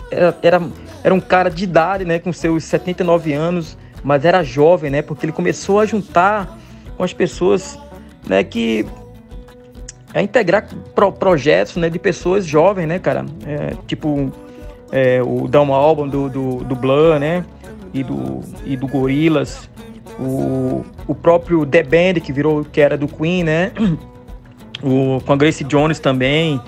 era, 0.42 0.62
era 1.04 1.14
um 1.14 1.20
cara 1.22 1.50
de 1.50 1.64
idade, 1.64 2.06
né, 2.06 2.20
com 2.20 2.32
seus 2.34 2.64
79 2.66 3.34
anos, 3.34 3.78
mas 4.04 4.26
era 4.26 4.44
jovem, 4.44 4.92
né, 4.92 5.02
porque 5.02 5.26
ele 5.26 5.32
começou 5.34 5.80
a 5.80 5.86
juntar 5.86 6.58
com 6.98 7.04
as 7.04 7.14
pessoas, 7.14 7.80
né, 8.28 8.44
que 8.44 8.86
é 10.14 10.22
integrar 10.22 10.68
pro- 10.94 11.12
projetos, 11.12 11.76
né, 11.76 11.90
de 11.90 12.00
pessoas 12.00 12.46
jovens, 12.46 12.88
né, 12.88 13.00
cara, 13.00 13.26
É, 13.46 13.74
tipo 13.88 14.32
é, 14.92 15.22
o 15.24 15.48
Down 15.48 15.74
Album 15.74 16.08
do, 16.08 16.30
do, 16.30 16.56
do 16.64 16.76
Blur, 16.76 17.20
né, 17.20 17.44
e 17.94 18.04
do, 18.04 18.42
e 18.66 18.78
do 18.78 18.88
Gorillaz, 18.88 19.70
o, 20.20 20.84
o 21.08 21.16
próprio 21.16 21.66
The 21.66 21.84
Band, 21.84 22.20
que 22.22 22.32
virou, 22.32 22.64
que 22.64 22.80
era 22.80 22.98
do 22.98 23.08
Queen, 23.08 23.44
né, 23.44 23.72
o, 24.84 25.20
com 25.26 25.34
a 25.34 25.36
Grace 25.36 25.64
Jones 25.64 26.00
também, 26.00 26.62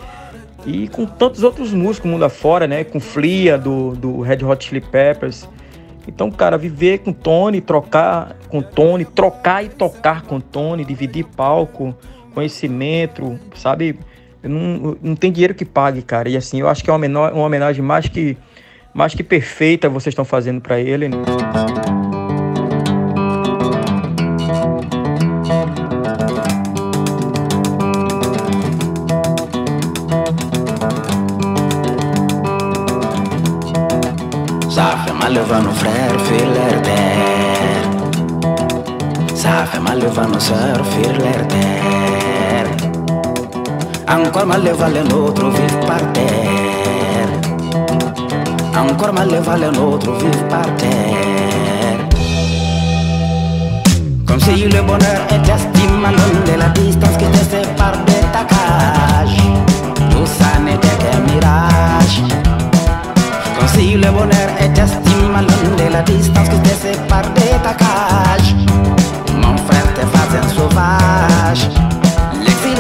e 0.66 0.88
com 0.88 1.06
tantos 1.06 1.43
outros 1.43 1.72
músicos 1.72 2.10
mundo 2.10 2.26
afora, 2.26 2.66
né? 2.66 2.84
Com 2.84 3.00
Flia, 3.00 3.58
do, 3.58 3.91
do 3.96 4.22
Red 4.22 4.43
Hot 4.43 4.66
Chili 4.66 4.82
Peppers. 4.82 5.48
Então, 6.08 6.32
cara, 6.32 6.58
viver 6.58 7.00
com 7.00 7.14
Tony, 7.14 7.62
trocar 7.62 8.36
com 8.50 8.62
Tony, 8.62 9.06
trocar 9.06 9.64
e 9.64 9.70
tocar 9.70 10.24
com 10.24 10.39
Tony, 10.39 10.84
dividir 10.84 11.26
palco, 11.26 11.96
conhecimento, 12.36 13.39
sabe? 13.55 13.97
Não, 14.43 14.95
não 15.01 15.15
tem 15.15 15.31
dinheiro 15.31 15.55
que 15.55 15.65
pague, 15.65 16.01
cara. 16.03 16.29
E 16.29 16.38
assim, 16.38 16.59
eu 16.59 16.67
acho 16.67 16.83
que 16.83 16.89
é 16.89 16.93
uma, 16.93 16.99
menor, 16.99 17.33
uma 17.33 17.45
homenagem 17.45 17.83
mais 17.83 18.07
que, 18.07 18.38
mais 18.93 19.15
que 19.15 19.23
perfeita 19.23 19.89
vocês 19.89 20.11
estão 20.11 20.25
fazendo 20.25 20.61
para 20.61 20.79
ele. 20.79 21.07
né? 21.07 21.17
Ça 34.69 34.97
fait 35.05 35.13
mal 35.13 35.33
devant 35.33 35.61
nos 35.61 35.73
frères, 35.73 36.19
fuir 36.25 36.45
leur 36.47 36.81
terre. 36.81 37.05
Ça 39.33 39.65
fait 39.65 39.79
mal 39.79 39.99
Ancora 44.08 44.45
male 44.45 44.72
vale 44.74 45.01
nu 45.01 45.32
trovi 45.32 45.66
parter. 45.86 47.28
Ancora 48.74 49.12
male 49.12 49.39
vale 49.39 49.70
nu 49.72 49.97
trovi 49.97 50.30
parter. 50.47 52.06
Conseille 54.28 54.68
le 54.70 54.82
bonheur 54.82 55.22
est 55.30 55.49
estimant 55.49 56.12
de 56.45 56.56
la 56.60 56.68
distance 56.70 57.18
qui 57.18 57.26
te 57.26 57.43
sépare 57.49 57.97
de 58.06 58.14
ta 58.34 58.43
cage 58.43 59.38
Tout 60.12 60.28
ne 60.64 60.76
te 60.76 60.88
qu'un 61.01 61.20
mirage 61.22 62.22
Conseille 63.60 63.95
le 63.95 64.12
bonheur 64.12 64.49
est 64.60 64.78
estimant 64.78 65.41
de 65.78 65.91
la 65.91 66.01
distance 66.01 66.49
qui 66.49 66.60
te 66.60 66.70
sépare 66.70 67.30
de 67.34 67.64
ta 67.64 67.74
cage 67.74 68.53
Mon 69.41 69.58
frère 69.58 69.93
te 69.95 70.01
faisait 70.01 70.56
sauvage. 70.56 71.95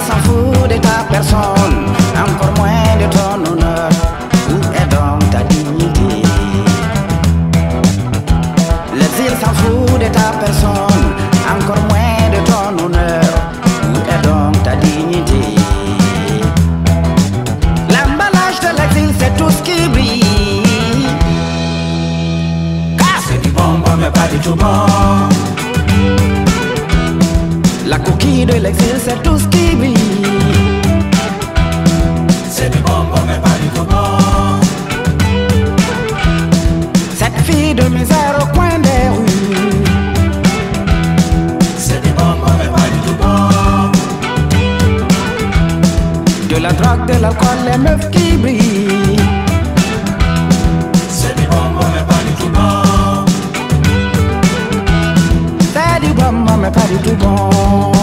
s'en 0.07 0.19
fout 0.25 0.69
de 0.69 0.77
ta 0.77 1.03
personne, 1.09 1.77
encore 2.23 2.53
moins 2.57 2.95
de 3.01 3.07
ton 3.15 3.51
honneur. 3.51 3.89
Où 4.49 4.57
est 4.79 4.89
donc 4.95 5.29
ta 5.31 5.41
dignité? 5.43 6.23
Les 8.93 9.29
s'en 9.41 9.53
foutent 9.59 9.99
de 9.99 10.09
ta 10.17 10.27
personne, 10.43 11.05
encore 11.55 11.83
moins 11.89 12.23
de 12.33 12.39
ton 12.49 12.85
honneur. 12.85 13.29
Où 13.89 13.95
est 14.13 14.21
donc 14.27 14.63
ta 14.63 14.75
dignité? 14.75 15.43
L'emballage 17.89 18.59
de 18.61 18.71
l'exil, 18.77 19.09
c'est 19.19 19.35
tout 19.37 19.49
ce 19.49 19.61
qui 19.63 19.87
brille. 19.89 21.07
Car 22.97 23.19
c'est 23.27 23.41
du 23.41 23.49
bon, 23.49 23.79
bon, 23.83 23.95
mais 23.99 24.11
pas 24.11 24.27
du 24.31 24.37
tout 24.39 24.55
bon. 24.55 24.85
La 27.87 27.99
coquille 27.99 28.45
de 28.45 28.53
l'exil, 28.53 28.95
c'est 29.03 29.21
tout 29.23 29.37
ce 29.37 29.47
qui 29.47 29.75
brille. 29.75 29.94
de 37.75 37.83
misère 37.89 38.35
au 38.41 38.45
coin 38.55 38.79
des 38.79 39.09
rues. 39.15 39.83
C'est 41.77 42.01
des 42.01 42.11
bombes, 42.11 42.49
mais 42.57 42.69
pas 42.75 42.87
du 42.93 42.99
tout 43.05 43.17
bon. 43.21 43.49
De 46.49 46.57
la 46.61 46.71
drogue, 46.71 47.05
de 47.07 47.21
l'alcool, 47.21 47.59
les 47.69 47.77
meufs 47.77 48.09
qui 48.11 48.37
brillent. 48.37 49.19
C'est 51.09 51.35
des 51.35 51.47
bombes, 51.47 51.85
mais 51.93 52.05
pas 52.11 52.21
du 52.27 52.33
tout 52.39 52.51
bon. 52.55 53.25
C'est 55.73 55.99
des 56.01 56.13
bombes, 56.13 56.49
mais 56.61 56.71
pas 56.71 56.87
du 56.91 56.97
tout 57.03 57.15
bon. 57.15 57.94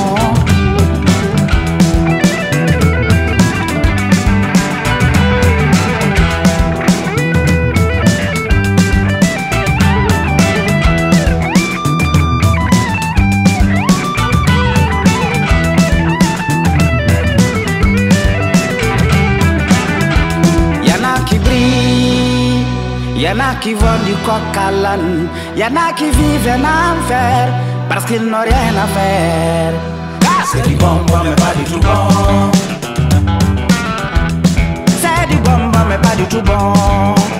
Qui 23.63 23.75
volent 23.75 24.05
du 24.05 24.15
coq 24.27 24.57
à 24.57 24.73
l'âne, 24.73 25.29
y'en 25.57 25.77
a 25.77 25.93
qui 25.93 26.11
vivent 26.11 26.49
en 26.49 26.61
enfer 26.61 27.49
parce 27.89 28.05
qu'ils 28.07 28.25
n'ont 28.25 28.43
rien 28.43 28.75
à 28.85 28.87
faire. 28.89 29.73
C'est 30.45 30.69
du 30.69 30.75
bonbon 30.75 31.19
mais 31.25 31.37
pas 31.37 31.55
du 31.57 31.65
tout 31.65 31.79
bon. 31.79 32.51
C'est 35.01 35.29
du 35.29 35.37
bonbon, 35.37 35.85
mais 35.89 35.99
pas 35.99 36.17
du 36.17 36.25
tout 36.25 36.43
bon. 36.43 37.32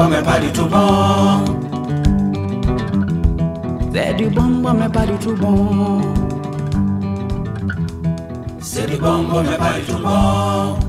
C'est 0.00 0.06
du 0.06 0.08
bonbon 0.08 0.08
mais 0.08 0.22
pas 0.22 0.40
du 0.40 0.48
tout 0.50 0.66
bon. 0.66 1.44
C'est 3.92 4.14
du 4.16 4.28
bonbon, 4.30 4.72
mais 4.72 4.88
pas 4.88 5.06
du 5.06 5.12
tout 5.18 5.36
bon. 5.36 6.00
C'est 8.60 8.86
du 8.86 8.96
bonbon 8.96 9.42
mais 9.42 9.58
pas 9.58 9.72
du 9.74 9.82
tout 9.82 9.98
bon. 9.98 10.79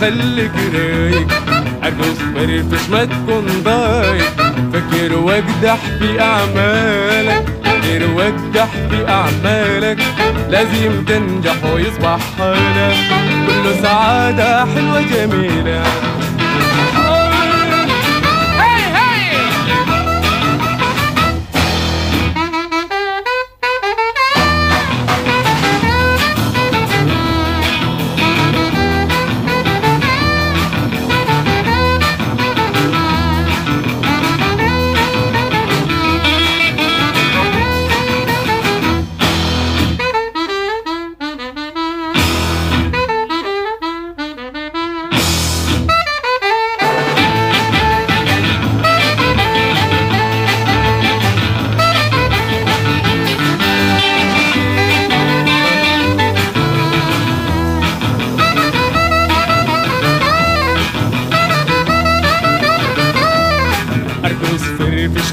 خليك 0.00 0.52
رايق. 0.74 1.28
أرجوز 1.84 2.18
فرفش 2.34 2.88
ما 2.90 3.04
تكون 3.04 3.46
ضايق. 3.64 4.34
فكر 4.72 5.16
واجدح 5.18 5.76
في 5.98 6.20
أعمالك. 6.20 7.44
فكر 7.64 8.10
واجدح 8.16 8.68
في 8.90 9.08
أعمالك. 9.08 9.98
لازم 10.48 11.04
تنجح 11.04 11.56
ويصبح 11.74 12.18
حالك. 12.38 12.96
كله 13.46 13.82
سعادة 13.82 14.64
حلوة 14.64 15.00
جميلة. 15.00 15.84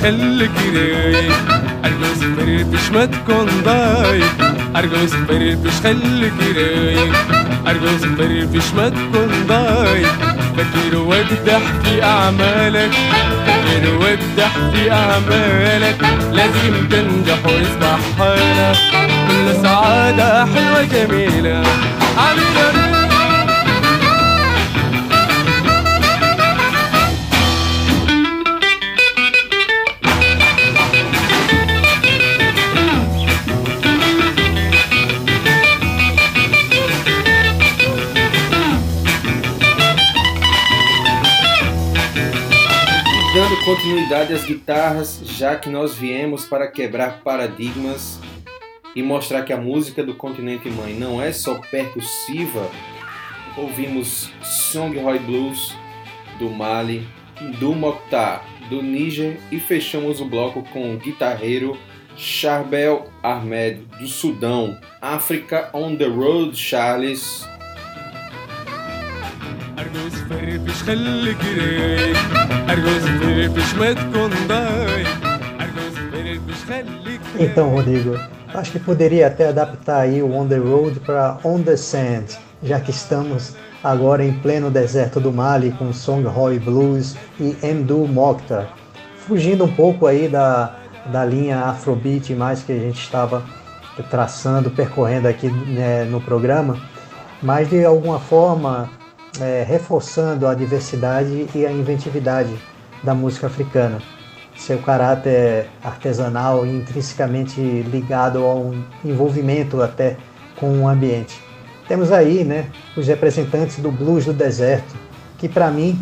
خليك 0.01 0.51
ارجو 1.85 2.13
سفر 2.15 2.65
مش 2.73 2.91
ما 2.93 3.05
تكون 3.05 3.47
ضايق. 3.65 4.35
ارجو 4.75 5.07
سفر 5.07 5.57
مش 5.65 5.73
خليك 5.83 6.33
رايق 6.57 7.13
ارجو 7.67 7.87
سفر 7.97 8.47
مش 8.53 8.73
ما 8.77 8.89
تكون 8.89 9.31
ضايق. 9.47 10.15
فكر 10.57 10.97
وابدح 10.97 11.61
في 11.83 12.03
أعمالك. 12.03 12.91
فكر 13.47 13.95
وابدح 13.95 14.51
في 14.73 14.91
أعمالك. 14.91 15.97
لازم 16.31 16.87
تنجح 16.89 17.45
واسمع 17.45 17.97
حالك. 18.19 18.77
كل 19.27 19.61
سعادة 19.63 20.45
حلوة 20.45 20.83
جميلة. 20.83 21.63
عامله 22.17 22.80
continuidade 43.75 44.33
às 44.33 44.43
guitarras, 44.43 45.21
já 45.23 45.55
que 45.55 45.69
nós 45.69 45.95
viemos 45.95 46.43
para 46.43 46.67
quebrar 46.67 47.21
paradigmas 47.23 48.19
e 48.93 49.01
mostrar 49.01 49.43
que 49.43 49.53
a 49.53 49.57
música 49.57 50.03
do 50.03 50.13
continente 50.13 50.69
mãe 50.69 50.93
não 50.93 51.21
é 51.21 51.31
só 51.31 51.55
percussiva, 51.71 52.69
ouvimos 53.55 54.29
Songhai 54.43 55.19
Blues 55.19 55.73
do 56.37 56.49
Mali, 56.49 57.07
do 57.61 57.73
Mokhtar 57.73 58.45
do 58.69 58.81
Níger 58.81 59.39
e 59.49 59.57
fechamos 59.57 60.19
o 60.19 60.25
bloco 60.25 60.63
com 60.63 60.93
o 60.93 60.97
guitarreiro 60.97 61.77
Charbel 62.17 63.09
Ahmed 63.23 63.85
do 63.97 64.07
Sudão, 64.07 64.77
África 65.01 65.69
on 65.73 65.95
the 65.95 66.07
Road 66.07 66.57
Charles 66.57 67.47
Então, 77.37 77.69
Rodrigo, 77.69 78.17
acho 78.53 78.71
que 78.71 78.79
poderia 78.79 79.27
até 79.27 79.49
adaptar 79.49 79.99
aí 79.99 80.21
o 80.21 80.33
On 80.33 80.47
the 80.47 80.55
Road 80.55 81.01
para 81.01 81.37
On 81.43 81.61
the 81.61 81.75
Sand, 81.75 82.27
já 82.63 82.79
que 82.79 82.91
estamos 82.91 83.57
agora 83.83 84.23
em 84.23 84.31
pleno 84.39 84.71
deserto 84.71 85.19
do 85.19 85.33
Mali 85.33 85.71
com 85.71 85.91
Song 85.91 86.25
Roy 86.25 86.59
Blues 86.59 87.17
e 87.37 87.57
Mdu 87.61 88.07
Mokhtar, 88.07 88.69
fugindo 89.27 89.65
um 89.65 89.75
pouco 89.75 90.07
aí 90.07 90.29
da, 90.29 90.73
da 91.11 91.25
linha 91.25 91.59
Afrobeat 91.65 92.33
mais 92.35 92.63
que 92.63 92.71
a 92.71 92.79
gente 92.79 93.01
estava 93.01 93.43
traçando, 94.09 94.71
percorrendo 94.71 95.27
aqui 95.27 95.49
né, 95.49 96.05
no 96.05 96.21
programa, 96.21 96.77
mas 97.43 97.69
de 97.69 97.83
alguma 97.83 98.17
forma 98.17 98.89
é, 99.39 99.63
reforçando 99.67 100.47
a 100.47 100.53
diversidade 100.53 101.47
e 101.55 101.65
a 101.65 101.71
inventividade 101.71 102.53
da 103.03 103.13
música 103.13 103.47
africana. 103.47 103.99
Seu 104.55 104.79
caráter 104.79 105.67
artesanal 105.83 106.65
e 106.65 106.77
intrinsecamente 106.77 107.59
ligado 107.59 108.39
a 108.45 108.53
um 108.53 108.83
envolvimento 109.03 109.81
até 109.81 110.17
com 110.57 110.81
o 110.81 110.87
ambiente. 110.87 111.41
Temos 111.87 112.11
aí 112.11 112.43
né, 112.43 112.69
os 112.95 113.07
representantes 113.07 113.79
do 113.79 113.91
blues 113.91 114.25
do 114.25 114.33
deserto, 114.33 114.95
que 115.37 115.49
para 115.49 115.71
mim, 115.71 115.99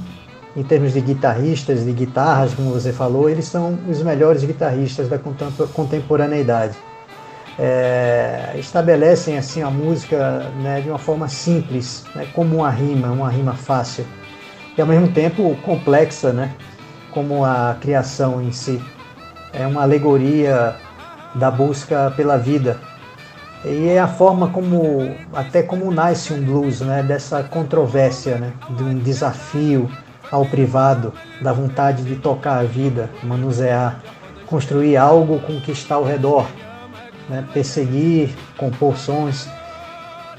em 0.56 0.64
termos 0.64 0.94
de 0.94 1.02
guitarristas, 1.02 1.86
de 1.86 1.92
guitarras, 1.94 2.54
como 2.54 2.72
você 2.72 2.92
falou, 2.92 3.30
eles 3.30 3.46
são 3.46 3.78
os 3.88 4.02
melhores 4.02 4.44
guitarristas 4.44 5.08
da 5.08 5.18
contemporaneidade 5.74 6.76
é, 7.60 8.54
estabelecem 8.56 9.38
assim 9.38 9.62
a 9.62 9.70
música 9.70 10.50
né, 10.62 10.80
de 10.80 10.90
uma 10.90 10.98
forma 10.98 11.28
simples, 11.28 12.06
né, 12.16 12.26
como 12.34 12.58
uma 12.58 12.70
rima, 12.70 13.10
uma 13.10 13.30
rima 13.30 13.54
fácil, 13.54 14.06
e 14.78 14.82
ao 14.82 14.88
mesmo 14.88 15.10
tempo 15.10 15.56
complexa, 15.58 16.32
né, 16.32 16.54
como 17.12 17.44
a 17.44 17.76
criação 17.82 18.42
em 18.42 18.54
si. 18.54 18.82
É 19.52 19.68
uma 19.68 19.82
alegoria 19.82 20.76
da 21.36 21.52
busca 21.52 22.14
pela 22.16 22.38
vida. 22.38 22.80
E 23.66 23.90
é 23.90 24.00
a 24.00 24.08
forma 24.08 24.48
como, 24.50 25.14
até 25.34 25.62
como 25.62 25.92
nasce 25.92 26.32
um 26.32 26.42
blues, 26.42 26.80
né, 26.80 27.04
dessa 27.04 27.44
controvérsia, 27.44 28.38
né, 28.38 28.54
de 28.70 28.84
um 28.84 28.98
desafio 28.98 29.92
ao 30.32 30.46
privado, 30.46 31.12
da 31.42 31.52
vontade 31.52 32.04
de 32.04 32.16
tocar 32.16 32.60
a 32.60 32.64
vida, 32.64 33.10
manusear, 33.22 34.00
construir 34.46 34.96
algo 34.96 35.40
com 35.40 35.58
o 35.58 35.62
que 35.62 35.72
está 35.72 35.96
ao 35.96 36.06
redor, 36.06 36.48
né, 37.30 37.46
perseguir, 37.54 38.32
compor 38.58 38.98
sons. 38.98 39.48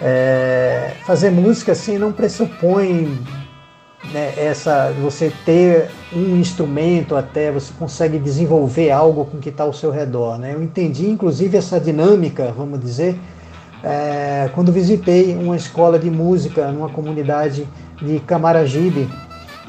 É, 0.03 0.93
fazer 1.05 1.31
música 1.31 1.73
assim 1.73 1.99
não 1.99 2.11
pressupõe 2.11 3.19
né, 4.13 4.33
essa 4.37 4.93
você 5.01 5.31
ter 5.45 5.91
um 6.13 6.37
instrumento 6.37 7.15
até 7.15 7.53
você 7.53 7.71
consegue 7.79 8.19
desenvolver 8.19 8.91
algo 8.91 9.27
com 9.27 9.39
que 9.39 9.51
está 9.51 9.65
ao 9.65 9.73
seu 9.73 9.91
redor. 9.91 10.39
Né? 10.39 10.55
Eu 10.55 10.63
entendi 10.63 11.09
inclusive 11.09 11.57
essa 11.57 11.79
dinâmica, 11.79 12.53
vamos 12.57 12.81
dizer, 12.81 13.19
é, 13.85 14.51
quando 14.55 14.73
visitei 14.73 15.37
uma 15.37 15.57
escola 15.57 15.99
de 15.99 16.11
música 16.11 16.73
numa 16.73 16.89
comunidade 16.89 17.69
de 18.03 18.19
Camaragibe, 18.21 19.09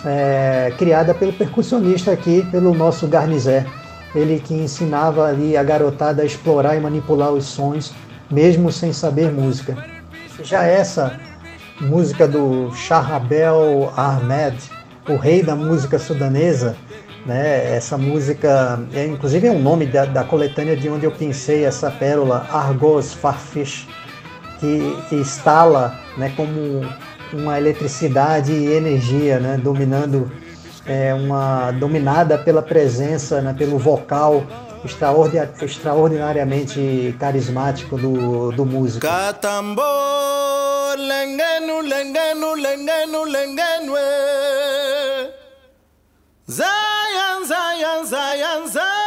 é, 0.05 0.73
criada 0.77 1.13
pelo 1.13 1.33
percussionista 1.33 2.11
aqui, 2.11 2.45
pelo 2.51 2.73
nosso 2.73 3.07
Garnizé 3.07 3.65
ele 4.13 4.39
que 4.39 4.53
ensinava 4.53 5.25
ali 5.25 5.55
a 5.55 5.63
garotada 5.63 6.21
a 6.21 6.25
explorar 6.25 6.75
e 6.75 6.79
manipular 6.79 7.31
os 7.31 7.45
sons, 7.45 7.93
mesmo 8.29 8.71
sem 8.71 8.91
saber 8.91 9.31
música. 9.31 9.77
Já 10.43 10.63
essa 10.63 11.19
música 11.79 12.27
do 12.27 12.71
Shahabel 12.73 13.91
Ahmed, 13.95 14.57
o 15.07 15.15
rei 15.15 15.41
da 15.41 15.55
música 15.55 15.97
sudanesa, 15.97 16.75
né? 17.25 17.75
Essa 17.75 17.97
música, 17.97 18.79
é, 18.93 19.05
inclusive 19.05 19.47
é 19.47 19.51
um 19.51 19.61
nome 19.61 19.85
da, 19.85 20.05
da 20.05 20.23
coletânea 20.23 20.75
de 20.75 20.89
onde 20.89 21.05
eu 21.05 21.11
pensei 21.11 21.65
essa 21.65 21.89
pérola, 21.91 22.47
Argos 22.51 23.13
Farfish, 23.13 23.87
que 24.59 24.95
instala, 25.11 25.95
né, 26.17 26.31
como 26.35 26.85
uma 27.33 27.57
eletricidade 27.57 28.51
e 28.51 28.73
energia, 28.73 29.39
né, 29.39 29.59
dominando 29.61 30.31
é 30.85 31.13
uma 31.13 31.71
dominada 31.71 32.37
pela 32.37 32.61
presença, 32.61 33.41
né, 33.41 33.53
pelo 33.57 33.77
vocal 33.77 34.43
extraordi- 34.83 35.37
extraordinariamente 35.63 37.15
carismático 37.19 37.97
do, 37.97 38.51
do 38.51 38.65
músico. 38.65 39.05
Catambo, 39.05 39.81
lengenu, 40.97 41.81
lengenu, 41.81 42.55
lengenu, 42.55 43.23
lengenu. 43.25 43.93
Zion, 46.49 47.45
Zion, 47.45 48.05
Zion, 48.05 48.67
Zion. 48.67 49.01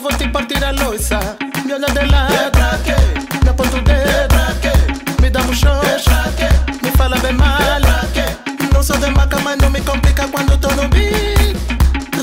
Vou 0.00 0.10
te 0.16 0.28
partir 0.28 0.62
a. 0.64 1.18
Me 1.64 1.72
olha 1.74 1.86
de 1.86 2.04
lado, 2.10 2.58
me 3.42 3.48
aponta 3.50 3.76
o 3.76 3.82
dedo, 3.82 5.22
me 5.22 5.30
dá 5.30 5.40
um 5.42 5.52
me 6.82 6.90
fala 6.92 7.16
bem 7.18 7.32
mal. 7.32 7.58
Não 8.72 8.82
sou 8.82 8.96
de 8.98 9.10
maca, 9.10 9.38
mas 9.40 9.58
não 9.58 9.70
me 9.70 9.80
complica 9.80 10.26
quando 10.28 10.56
tô 10.58 10.68
no 10.74 10.88
beat. 10.88 11.56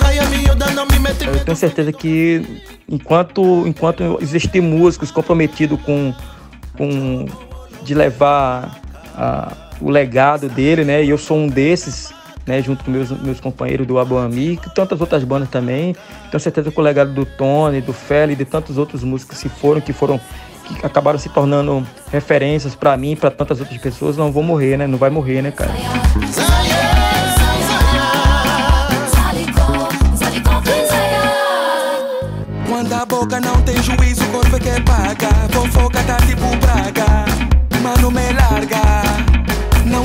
Raia 0.01 0.24
miúda, 0.30 0.70
não 0.72 0.86
me 0.88 0.99
mete 0.99 1.26
Eu 1.26 1.43
tenho 1.43 1.58
certeza 1.58 1.91
que 1.91 2.62
enquanto, 2.89 3.68
enquanto 3.68 4.18
existir 4.22 4.62
músicos 4.62 5.12
comprometidos 5.12 5.80
com, 5.82 6.14
com 6.78 7.26
de 7.84 7.93
levar 7.93 8.80
a- 9.16 9.51
o 9.82 9.89
legado 9.89 10.47
dele, 10.49 10.86
né? 10.86 11.03
E 11.03 11.10
eu 11.10 11.18
sou 11.18 11.38
um 11.38 11.47
desses, 11.47 12.14
né? 12.46 12.62
Junto 12.62 12.84
com 12.84 12.91
meus, 12.91 13.10
meus 13.12 13.39
companheiros 13.39 13.88
do 13.88 13.98
Aboami, 14.00 14.54
e 14.54 14.70
tantas 14.74 15.02
outras 15.02 15.24
bandas 15.24 15.50
também. 15.50 15.96
Tenho 16.30 16.39
certeza 16.39 16.72
que 16.72 16.80
o 16.80 16.84
legado 16.84 17.12
do 17.12 17.26
Tony, 17.26 17.82
do 17.82 17.93
Feli 17.93 18.36
de 18.36 18.46
tantos 18.46 18.78
outros 18.78 19.04
músicos 19.04 19.41
que 19.41 19.50
foram, 19.50 19.82
que 19.82 19.93
foram 19.93 20.20
que 20.66 20.86
acabaram 20.86 21.20
se 21.20 21.30
tornando 21.30 21.86
referências 22.12 22.76
para 22.76 22.98
mim, 22.98 23.16
para 23.16 23.30
tantas 23.30 23.60
outras 23.60 23.80
pessoas, 23.80 24.18
não 24.18 24.32
vão 24.32 24.43
morrer, 24.43 24.78
né? 24.78 24.88
Não 24.88 24.98
vai 24.98 25.10
morrer, 25.10 25.41
né, 25.41 25.52
cara? 25.52 25.72
Quando 32.68 32.93
a 32.93 33.06
boca 33.06 33.39
não 33.39 33.62
tem 33.62 33.82
juízo, 33.82 34.24
o 34.24 34.32
corpo 34.32 34.56
é 34.56 34.60
que 34.60 34.82
paga. 34.82 35.30
Fofoca 35.52 36.04
tá 36.04 36.18
tipo 36.18 36.58
praga, 36.58 37.26
mano 37.82 38.12
me 38.12 38.34
larga. 38.34 39.05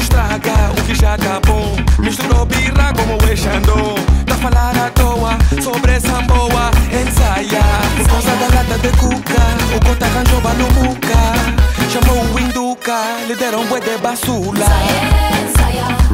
Estraga 0.01 0.55
o 0.79 0.83
que 0.85 0.95
já 0.95 1.17
bom. 1.47 1.77
Misturou 1.99 2.47
birra 2.47 2.93
como 2.97 3.17
o 3.17 3.37
Xandão. 3.37 3.95
Tá 4.27 4.35
falar 4.37 4.77
à 4.77 4.91
toa 4.91 5.39
sobre 5.63 5.93
essa 5.93 6.23
boa. 6.23 6.71
Ensaia 6.91 7.63
por 7.97 8.09
causa 8.09 8.31
da 8.37 8.47
lata 8.57 8.79
de 8.79 8.89
cuca. 8.97 9.43
O 9.77 9.87
cota 9.87 10.07
arranjou 10.07 10.41
no 10.55 10.71
muca. 10.81 11.61
Chamou 11.91 12.25
o 12.35 12.39
Induca, 12.39 13.03
lhe 13.27 13.35
deram 13.35 13.65
bué 13.67 13.81
de 13.81 13.99
basula. 13.99 14.67
fazeu 14.67 16.10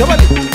Come 0.00 0.12
on. 0.12 0.49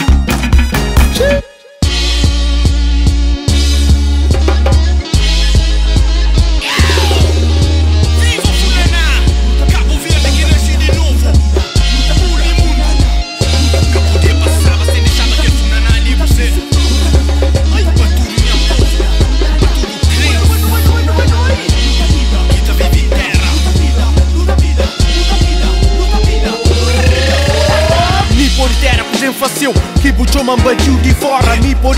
Mambadiu 30.55 30.95
de 31.01 31.13
fora 31.15 31.57
Me 31.57 31.75
por 31.75 31.95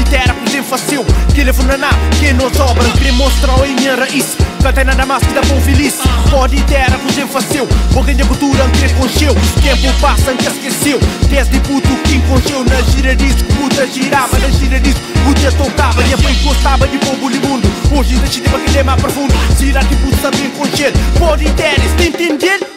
sem 0.50 0.64
faceu 0.64 1.06
Que 1.36 1.44
leva 1.44 1.78
na 1.78 1.90
que 2.20 2.34
não 2.34 2.52
sobra 2.52 2.90
Querer 2.98 3.14
mostrar 3.14 3.54
a 3.54 3.68
minha 3.68 3.96
raiz. 3.96 4.36
Cantei 4.64 4.84
nada 4.84 5.06
mais 5.06 5.22
que 5.24 5.34
dá 5.34 5.42
bom 5.42 5.62
feliz. 5.62 6.00
Pode 6.32 6.60
terra 6.64 6.98
por 6.98 7.12
sem 7.12 7.28
faceu 7.28 7.68
Boca 7.94 8.12
de 8.16 8.24
cultura 8.24 8.68
que 8.70 8.92
concheu 8.96 9.36
Tempo 9.62 9.94
passa 10.02 10.34
que 10.34 10.48
esqueceu. 10.48 11.00
Desde 11.30 11.60
puto 11.60 11.88
que 12.04 12.16
enconcheu 12.16 12.64
Na 12.64 12.82
gira 12.82 13.16
disco 13.16 13.44
puta 13.54 13.86
girava 13.86 14.40
Na 14.40 14.50
gira 14.50 14.80
disco 14.80 15.02
puta 15.24 15.52
tocava 15.52 16.02
E 16.08 16.14
a 16.14 16.18
mãe 16.18 16.34
gostava 16.44 16.88
de 16.88 16.98
povo 16.98 17.30
mundo. 17.30 17.70
Hoje 17.96 18.16
deixa 18.16 18.42
de 18.42 18.78
é 18.78 18.84
mais 18.84 19.00
profundo. 19.00 19.36
Será 19.56 19.84
que 19.84 19.96
puta 19.98 20.32
bem 20.32 20.50
concheu 20.50 20.92
Pode 21.20 21.48
terra, 21.52 21.86
está 21.86 22.04
entendendo? 22.06 22.77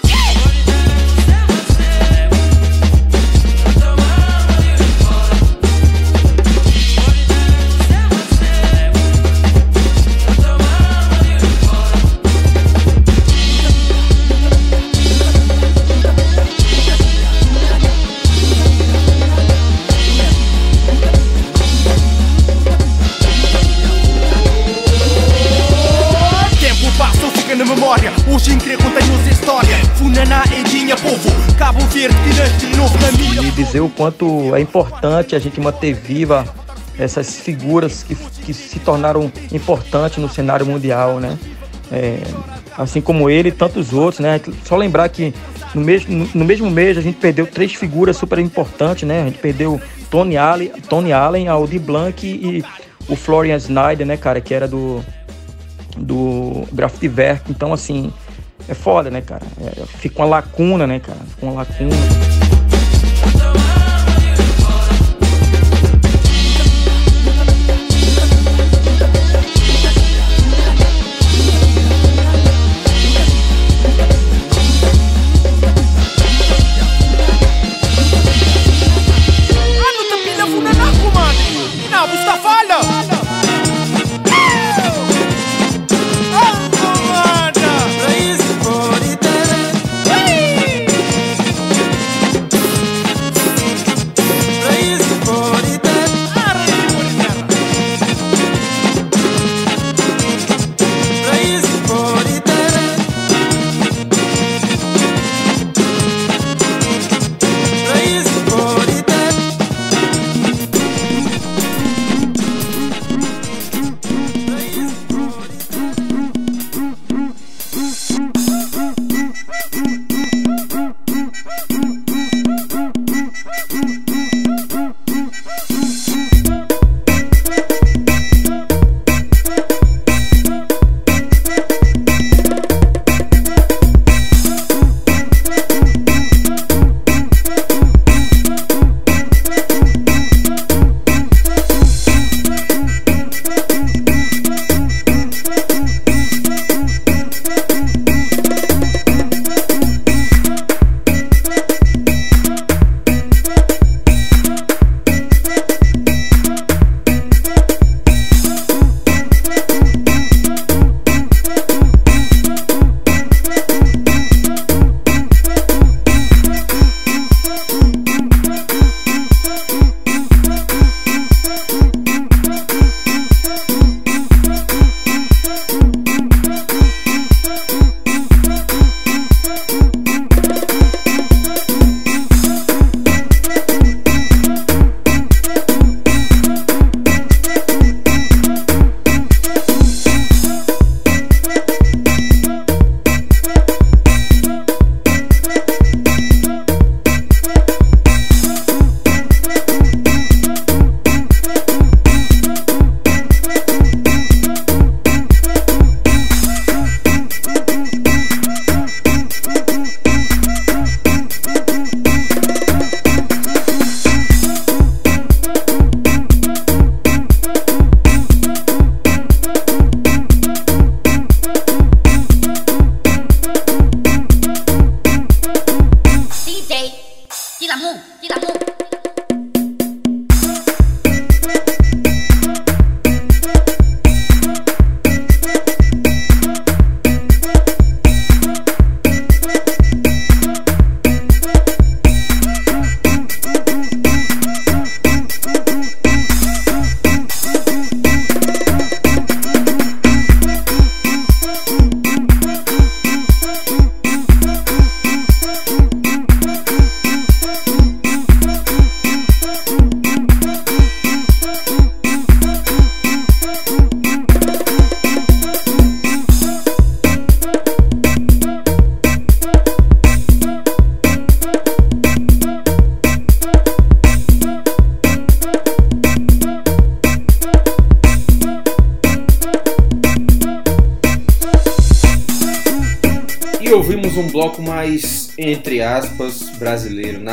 Em 28.49 28.59
contém-nos 28.59 29.27
história 29.27 29.77
Funaná, 29.97 30.43
Edinha, 30.59 30.97
povo 30.97 31.29
Cabo 31.59 31.81
Verde, 31.87 32.17
que 32.59 32.67
de 32.67 32.77
novo 32.77 32.97
E 33.45 33.51
dizer 33.51 33.81
o 33.81 33.89
quanto 33.91 34.57
é 34.57 34.61
importante 34.61 35.37
a 35.37 35.39
gente 35.39 35.61
manter 35.61 35.93
viva 35.93 36.47
essas 36.99 37.41
figuras 37.41 38.03
que, 38.03 38.15
que 38.15 38.55
se 38.55 38.79
tornaram 38.79 39.31
importantes 39.53 40.19
no 40.19 40.29
cenário 40.29 40.65
mundial, 40.65 41.21
né? 41.21 41.39
É, 41.93 42.19
assim 42.79 43.03
como 43.03 43.29
ele 43.29 43.51
e 43.51 43.53
tantos 43.53 43.93
outros, 43.93 44.21
né? 44.21 44.41
Só 44.65 44.75
lembrar 44.75 45.09
que 45.11 45.35
no 45.75 45.83
mesmo, 45.83 46.29
no 46.35 46.45
mesmo 46.45 46.71
mês 46.71 46.97
a 46.97 47.03
gente 47.03 47.19
perdeu 47.19 47.47
três 47.47 47.75
figuras 47.75 48.17
super 48.17 48.39
importantes, 48.39 49.07
né? 49.07 49.23
A 49.23 49.25
gente 49.27 49.39
perdeu 49.39 49.79
Tony 50.11 50.39
Allen, 50.39 50.71
Tony 50.89 51.13
Allen, 51.13 51.49
Aldi 51.49 51.79
Blanc 51.79 52.27
e 52.27 52.65
o 53.07 53.17
Florian 53.17 53.57
Snyder, 53.57 54.07
né, 54.07 54.17
cara, 54.17 54.41
que 54.41 54.55
era 54.55 54.67
do 54.67 55.05
do 55.97 56.67
Graffitiverk. 56.73 57.51
Então, 57.51 57.73
assim, 57.73 58.13
é 58.71 58.75
foda, 58.75 59.11
né, 59.11 59.21
cara? 59.21 59.43
É, 59.61 59.85
fica 59.99 60.23
uma 60.23 60.29
lacuna, 60.29 60.87
né, 60.87 61.01
cara? 61.01 61.19
Fica 61.29 61.47
uma 61.47 61.55
lacuna. 61.55 62.60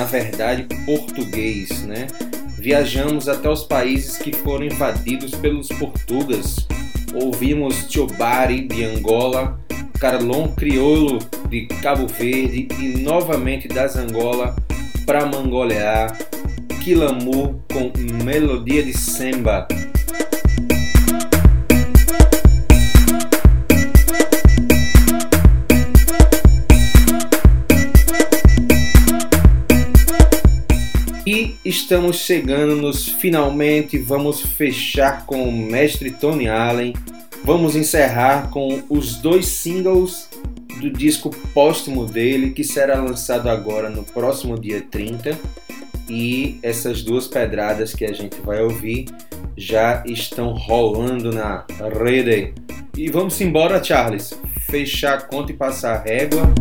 Verdade 0.08 0.66
português, 0.86 1.84
né? 1.84 2.08
Viajamos 2.58 3.30
até 3.30 3.50
os 3.50 3.64
países 3.64 4.18
que 4.18 4.34
foram 4.34 4.66
invadidos 4.66 5.32
pelos 5.32 5.68
portugueses. 5.68 6.68
Ouvimos 7.14 7.86
Tiobari 7.88 8.68
de 8.68 8.84
Angola, 8.84 9.60
Carlon 10.00 10.48
Crioulo 10.50 11.20
de 11.50 11.68
Cabo 11.82 12.08
Verde 12.08 12.68
e 12.80 12.98
novamente 13.00 13.68
das 13.68 13.96
Angola 13.96 14.56
para 15.06 15.26
Mangolear, 15.26 16.18
Quilamu 16.84 17.64
com 17.72 17.92
Melodia 18.24 18.84
de 18.84 18.98
Semba 18.98 19.68
estamos 31.88 32.18
chegando 32.18 32.76
nos 32.76 33.08
finalmente, 33.08 33.98
vamos 33.98 34.42
fechar 34.42 35.26
com 35.26 35.48
o 35.48 35.52
mestre 35.54 36.12
Tony 36.12 36.50
Allen. 36.50 36.94
Vamos 37.46 37.78
encerrar 37.78 38.50
com 38.50 38.84
os 38.90 39.16
dois 39.16 39.46
singles 39.46 40.30
do 40.82 40.90
disco 40.90 41.30
póstumo 41.54 42.06
dele, 42.06 42.52
que 42.52 42.62
será 42.62 43.02
lançado 43.02 43.48
agora 43.48 43.90
no 43.90 44.04
próximo 44.04 44.60
dia 44.60 44.82
30. 44.82 45.40
E 46.10 46.60
essas 46.62 47.04
duas 47.04 47.26
pedradas 47.26 47.94
que 47.94 48.04
a 48.04 48.12
gente 48.12 48.36
vai 48.42 48.62
ouvir 48.62 49.06
já 49.56 50.04
estão 50.06 50.52
rolando 50.56 51.32
na 51.32 51.66
rede. 52.04 52.54
E 52.98 53.10
vamos 53.10 53.40
embora, 53.40 53.82
Charles. 53.82 54.34
Fechar 54.70 55.20
a 55.20 55.22
conta 55.22 55.54
e 55.54 55.56
passar 55.56 55.96
a 55.96 56.04
régua. 56.04 56.54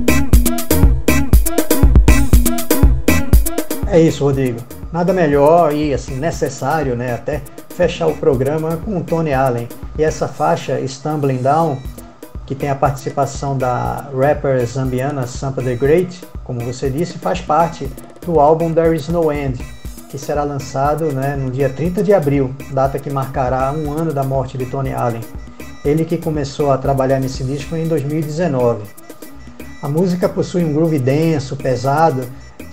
É 3.91 4.01
isso, 4.01 4.23
Rodrigo. 4.23 4.76
Nada 4.93 5.13
melhor 5.13 5.75
e 5.75 5.93
assim 5.93 6.17
necessário, 6.17 6.95
né, 6.95 7.15
até 7.15 7.43
fechar 7.75 8.07
o 8.07 8.17
programa 8.17 8.77
com 8.79 8.99
o 8.99 9.05
Tony 9.05 9.33
Allen 9.33 9.69
e 9.99 10.03
essa 10.03 10.29
faixa 10.29 10.81
Stumbling 10.87 11.43
Down, 11.43 11.79
que 12.47 12.55
tem 12.55 12.71
a 12.71 12.75
participação 12.75 13.59
da 13.59 14.09
rapper 14.17 14.65
zambiana 14.65 15.27
Sampa 15.27 15.61
the 15.61 15.75
Great, 15.75 16.23
como 16.45 16.61
você 16.61 16.89
disse, 16.89 17.19
faz 17.19 17.41
parte 17.41 17.91
do 18.25 18.39
álbum 18.39 18.73
There 18.73 18.95
Is 18.95 19.09
No 19.09 19.33
End, 19.33 19.59
que 20.09 20.17
será 20.17 20.45
lançado 20.45 21.13
né, 21.13 21.37
no 21.37 21.51
dia 21.51 21.69
30 21.69 22.03
de 22.03 22.15
abril, 22.15 22.55
data 22.71 22.99
que 22.99 23.11
marcará 23.11 23.73
um 23.73 23.93
ano 23.93 24.13
da 24.13 24.23
morte 24.23 24.57
de 24.57 24.67
Tony 24.67 24.93
Allen. 24.93 25.21
Ele 25.85 26.05
que 26.05 26.17
começou 26.17 26.71
a 26.71 26.79
trabalhar 26.79 27.19
nesse 27.19 27.43
disco 27.45 27.77
em 27.77 27.87
2019. 27.87 28.83
A 29.83 29.89
música 29.89 30.29
possui 30.29 30.65
um 30.65 30.73
groove 30.73 30.99
denso, 30.99 31.57
pesado, 31.57 32.27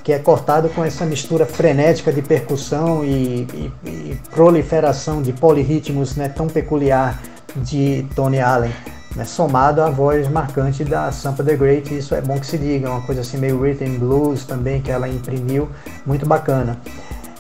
que 0.04 0.12
é 0.12 0.20
cortado 0.20 0.68
com 0.70 0.84
essa 0.84 1.06
mistura 1.06 1.46
frenética 1.46 2.12
de 2.12 2.22
percussão 2.22 3.06
e, 3.06 3.48
e, 3.54 3.72
e 3.86 4.20
proliferação 4.32 5.22
de 5.22 5.32
polirritmos 5.32 6.16
né, 6.16 6.28
tão 6.28 6.48
peculiar 6.48 7.22
de 7.56 8.06
Tony 8.16 8.40
Allen, 8.40 8.74
né, 9.16 9.24
somado 9.24 9.82
à 9.82 9.90
voz 9.90 10.28
marcante 10.28 10.84
da 10.84 11.12
Sampa 11.12 11.44
the 11.44 11.56
Great, 11.56 11.96
isso 11.96 12.14
é 12.14 12.22
bom 12.22 12.38
que 12.38 12.46
se 12.46 12.58
diga, 12.58 12.90
uma 12.90 13.02
coisa 13.02 13.22
assim 13.22 13.38
meio 13.38 13.62
rhythm 13.62 13.98
blues 13.98 14.44
também 14.44 14.82
que 14.82 14.92
ela 14.92 15.08
imprimiu, 15.08 15.70
muito 16.06 16.26
bacana. 16.26 16.78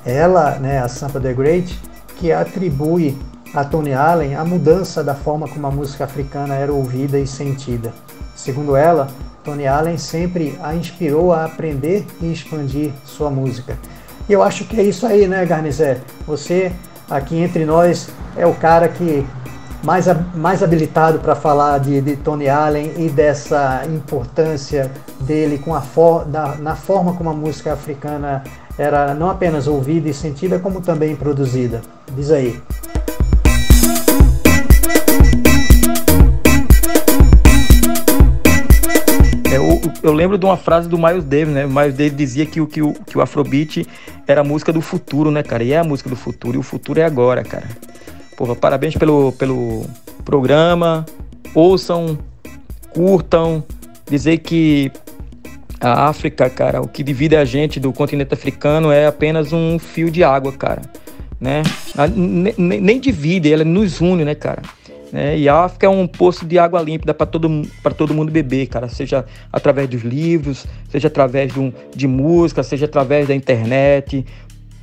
Ela, 0.05 0.57
né, 0.59 0.79
a 0.79 0.87
Sampa 0.87 1.19
the 1.19 1.33
Great, 1.33 1.77
que 2.17 2.31
atribui 2.31 3.17
a 3.53 3.65
Tony 3.65 3.93
Allen 3.93 4.35
a 4.35 4.45
mudança 4.45 5.03
da 5.03 5.13
forma 5.13 5.47
como 5.47 5.67
a 5.67 5.71
música 5.71 6.05
africana 6.05 6.55
era 6.55 6.71
ouvida 6.71 7.19
e 7.19 7.27
sentida. 7.27 7.93
Segundo 8.35 8.75
ela, 8.75 9.07
Tony 9.43 9.67
Allen 9.67 9.97
sempre 9.97 10.57
a 10.61 10.73
inspirou 10.73 11.33
a 11.33 11.45
aprender 11.45 12.05
e 12.21 12.31
expandir 12.31 12.91
sua 13.05 13.29
música. 13.29 13.77
E 14.27 14.33
eu 14.33 14.41
acho 14.41 14.65
que 14.65 14.79
é 14.79 14.83
isso 14.83 15.05
aí, 15.05 15.27
né, 15.27 15.45
Garnizé? 15.45 15.99
Você, 16.25 16.71
aqui 17.09 17.37
entre 17.37 17.65
nós, 17.65 18.09
é 18.37 18.45
o 18.45 18.53
cara 18.53 18.87
que 18.87 19.25
mais, 19.83 20.05
mais 20.33 20.63
habilitado 20.63 21.19
para 21.19 21.35
falar 21.35 21.79
de, 21.79 21.99
de, 21.99 22.15
Tony 22.15 22.47
Allen 22.47 22.93
e 22.97 23.09
dessa 23.09 23.83
importância 23.85 24.89
dele 25.19 25.57
com 25.57 25.75
a 25.75 25.81
for, 25.81 26.25
da, 26.25 26.55
na 26.55 26.75
forma 26.75 27.13
como 27.13 27.29
a 27.29 27.33
música 27.33 27.73
africana 27.73 28.43
era 28.77 29.13
não 29.13 29.29
apenas 29.29 29.67
ouvida 29.67 30.09
e 30.09 30.13
sentida, 30.13 30.57
como 30.57 30.81
também 30.81 31.15
produzida. 31.15 31.81
Diz 32.15 32.31
aí. 32.31 32.59
Eu 40.01 40.13
lembro 40.13 40.37
de 40.37 40.45
uma 40.45 40.57
frase 40.57 40.87
do 40.87 40.97
Miles 40.97 41.23
Davis, 41.23 41.53
né? 41.53 41.65
O 41.65 41.69
Miles 41.69 41.95
Davis 41.95 42.15
dizia 42.15 42.45
que 42.45 42.61
o, 42.61 42.67
que, 42.67 42.81
o, 42.81 42.93
que 42.93 43.17
o 43.17 43.21
Afrobeat 43.21 43.87
era 44.27 44.41
a 44.41 44.43
música 44.43 44.71
do 44.71 44.81
futuro, 44.81 45.31
né, 45.31 45.43
cara? 45.43 45.63
E 45.63 45.73
é 45.73 45.79
a 45.79 45.83
música 45.83 46.09
do 46.09 46.15
futuro, 46.15 46.57
e 46.57 46.59
o 46.59 46.63
futuro 46.63 46.99
é 46.99 47.03
agora, 47.03 47.43
cara. 47.43 47.67
Porra, 48.35 48.55
parabéns 48.55 48.95
pelo, 48.95 49.31
pelo 49.33 49.85
programa. 50.23 51.05
Ouçam, 51.53 52.17
curtam. 52.93 53.63
Dizer 54.09 54.39
que 54.39 54.91
a 55.79 56.07
África, 56.07 56.49
cara, 56.49 56.81
o 56.81 56.87
que 56.87 57.03
divide 57.03 57.35
a 57.35 57.45
gente 57.45 57.79
do 57.79 57.91
continente 57.91 58.33
africano 58.33 58.91
é 58.91 59.07
apenas 59.07 59.53
um 59.53 59.77
fio 59.77 60.09
de 60.09 60.23
água, 60.23 60.51
cara. 60.51 60.81
Né? 61.39 61.61
Nem 62.57 62.99
divide, 62.99 63.51
ela 63.51 63.65
nos 63.65 63.99
une, 63.99 64.23
né, 64.23 64.33
cara? 64.33 64.61
Né? 65.13 65.37
E 65.37 65.47
a 65.47 65.63
África 65.63 65.85
é 65.85 65.89
um 65.89 66.07
poço 66.07 66.43
de 66.43 66.57
água 66.57 66.81
límpida 66.81 67.13
para 67.13 67.27
todo, 67.27 67.61
todo 67.95 68.15
mundo 68.15 68.31
beber, 68.31 68.65
cara. 68.65 68.89
Seja 68.89 69.23
através 69.51 69.87
dos 69.87 70.01
livros, 70.01 70.65
seja 70.89 71.07
através 71.07 71.53
de, 71.53 71.59
um, 71.59 71.71
de 71.95 72.07
música, 72.07 72.63
seja 72.63 72.85
através 72.85 73.27
da 73.27 73.35
internet. 73.35 74.25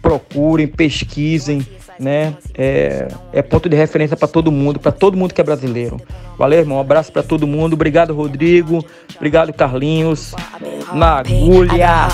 Procurem, 0.00 0.68
pesquisem, 0.68 1.66
né? 2.00 2.34
É, 2.56 3.08
é 3.32 3.42
ponto 3.42 3.68
de 3.68 3.76
referência 3.76 4.16
para 4.16 4.26
todo 4.26 4.50
mundo, 4.50 4.80
para 4.80 4.90
todo 4.90 5.16
mundo 5.16 5.34
que 5.34 5.40
é 5.40 5.44
brasileiro. 5.44 5.98
Valeu, 6.38 6.60
irmão. 6.60 6.78
Um 6.78 6.80
abraço 6.80 7.12
para 7.12 7.22
todo 7.22 7.46
mundo. 7.46 7.74
Obrigado, 7.74 8.14
Rodrigo. 8.14 8.84
Obrigado, 9.14 9.52
Carlinhos. 9.52 10.34
Na 10.94 11.18
agulha. 11.18 12.08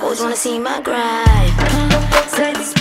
Always 0.00 0.20
wanna 0.20 0.36
see 0.36 0.58
my 0.58 0.80
grind. 0.80 1.52
Say 2.30 2.52
this 2.54 2.72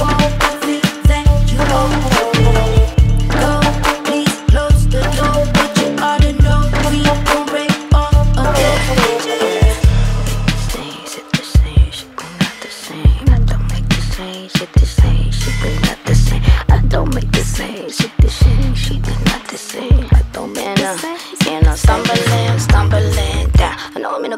won't 0.00 0.42
see 0.64 0.80
that 1.06 2.18
you 2.18 2.23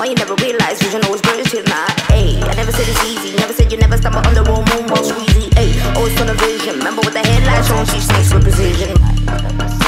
Why 0.00 0.06
you 0.06 0.14
never 0.14 0.34
realize 0.36 0.80
vision 0.80 1.04
always 1.04 1.20
grows 1.20 1.50
till 1.50 1.64
night? 1.64 1.96
Ayy, 2.08 2.42
I 2.42 2.54
never 2.54 2.72
said 2.72 2.88
it's 2.88 3.04
easy. 3.04 3.36
Never 3.36 3.52
said 3.52 3.70
you 3.70 3.78
never 3.78 3.96
stumble 3.96 4.26
on 4.26 4.34
the 4.34 4.42
wrong 4.44 4.64
moon 4.70 4.88
while 4.88 5.04
squeezy. 5.04 5.50
Ayy, 5.60 5.96
always 5.96 6.20
on 6.20 6.28
of 6.28 6.36
vision. 6.40 6.78
Remember 6.78 7.02
with 7.02 7.14
the 7.14 7.20
headlights 7.20 7.70
on, 7.70 7.86
she 7.86 8.00
snakes 8.00 8.32
with 8.32 8.44
precision. 8.44 9.79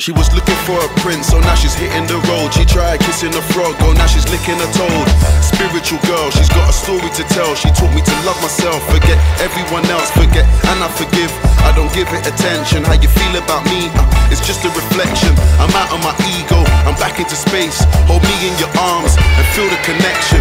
She 0.00 0.16
was 0.16 0.32
looking 0.32 0.56
for 0.64 0.80
a 0.80 0.88
prince, 1.04 1.28
so 1.28 1.36
now 1.44 1.52
she's 1.52 1.76
hitting 1.76 2.08
the 2.08 2.16
road. 2.24 2.56
She 2.56 2.64
tried 2.64 3.04
kissing 3.04 3.36
a 3.36 3.44
frog, 3.52 3.76
oh 3.84 3.92
now 3.92 4.08
she's 4.08 4.24
licking 4.32 4.56
a 4.56 4.68
toad. 4.72 5.06
Spiritual 5.44 6.00
girl, 6.08 6.32
she's 6.32 6.48
got 6.48 6.72
a 6.72 6.72
story 6.72 7.12
to 7.20 7.24
tell. 7.28 7.52
She 7.52 7.68
taught 7.76 7.92
me 7.92 8.00
to 8.00 8.14
love 8.24 8.40
myself, 8.40 8.80
forget 8.88 9.20
everyone 9.44 9.84
else, 9.92 10.08
forget 10.16 10.48
and 10.72 10.80
I 10.80 10.88
forgive. 10.88 11.28
I 11.68 11.76
don't 11.76 11.92
give 11.92 12.08
it 12.16 12.24
attention. 12.24 12.80
How 12.80 12.96
you 12.96 13.12
feel 13.12 13.44
about 13.44 13.68
me? 13.68 13.92
Uh, 13.92 14.32
it's 14.32 14.40
just 14.40 14.64
a 14.64 14.72
reflection. 14.72 15.36
I'm 15.60 15.68
out 15.76 15.92
of 15.92 16.00
my 16.00 16.16
ego, 16.32 16.64
I'm 16.88 16.96
back 16.96 17.20
into 17.20 17.36
space. 17.36 17.84
Hold 18.08 18.24
me 18.24 18.32
in 18.48 18.56
your 18.56 18.72
arms 18.80 19.20
and 19.20 19.44
feel 19.52 19.68
the 19.68 19.76
connection. 19.84 20.40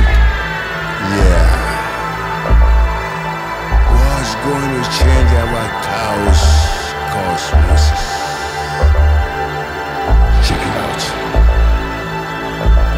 Yeah. 1.19 1.67
What's 3.91 4.39
going 4.39 4.71
to 4.71 4.83
change 4.87 5.31
our 5.35 5.67
chaos 5.83 6.47
cosmosis? 7.11 8.18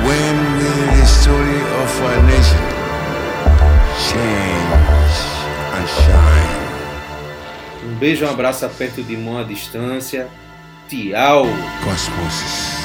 When 0.08 0.36
will 0.58 0.88
the 0.98 1.06
story 1.06 1.62
of 1.82 2.02
our 2.02 2.24
nation 2.24 2.64
change 4.08 5.14
and 5.76 5.88
shine? 5.88 6.62
Um 7.86 7.96
beijo, 8.00 8.26
um 8.26 8.30
abraço, 8.30 8.66
aperto 8.66 9.04
de 9.04 9.16
mão 9.16 9.38
à 9.38 9.44
distância. 9.44 10.28
Tchau. 10.90 11.46
Cosmosis. 11.84 12.82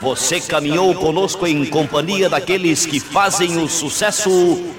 Você 0.00 0.40
caminhou 0.40 0.92
conosco 0.96 1.46
em 1.46 1.64
companhia 1.64 2.28
daqueles 2.28 2.84
que 2.84 2.98
fazem 2.98 3.62
o 3.62 3.68
sucesso 3.68 4.30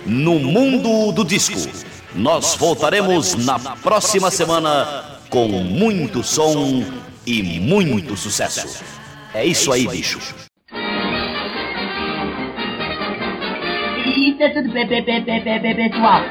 no 0.05 0.37
mundo 0.37 1.13
do 1.13 1.23
disco. 1.23 1.92
Nós 2.15 2.55
voltaremos 2.55 3.33
na 3.45 3.57
próxima 3.77 4.29
semana 4.29 5.03
com 5.29 5.47
muito 5.47 6.23
som 6.23 6.83
e 7.25 7.41
muito 7.59 8.15
sucesso. 8.15 8.83
É 9.33 9.45
isso 9.45 9.71
aí, 9.71 9.87
bicho. 9.87 10.19
Isso 14.05 14.43
é 14.43 14.49
tudo, 14.49 14.71
pe- 14.71 14.85
pessoal. 15.73 16.21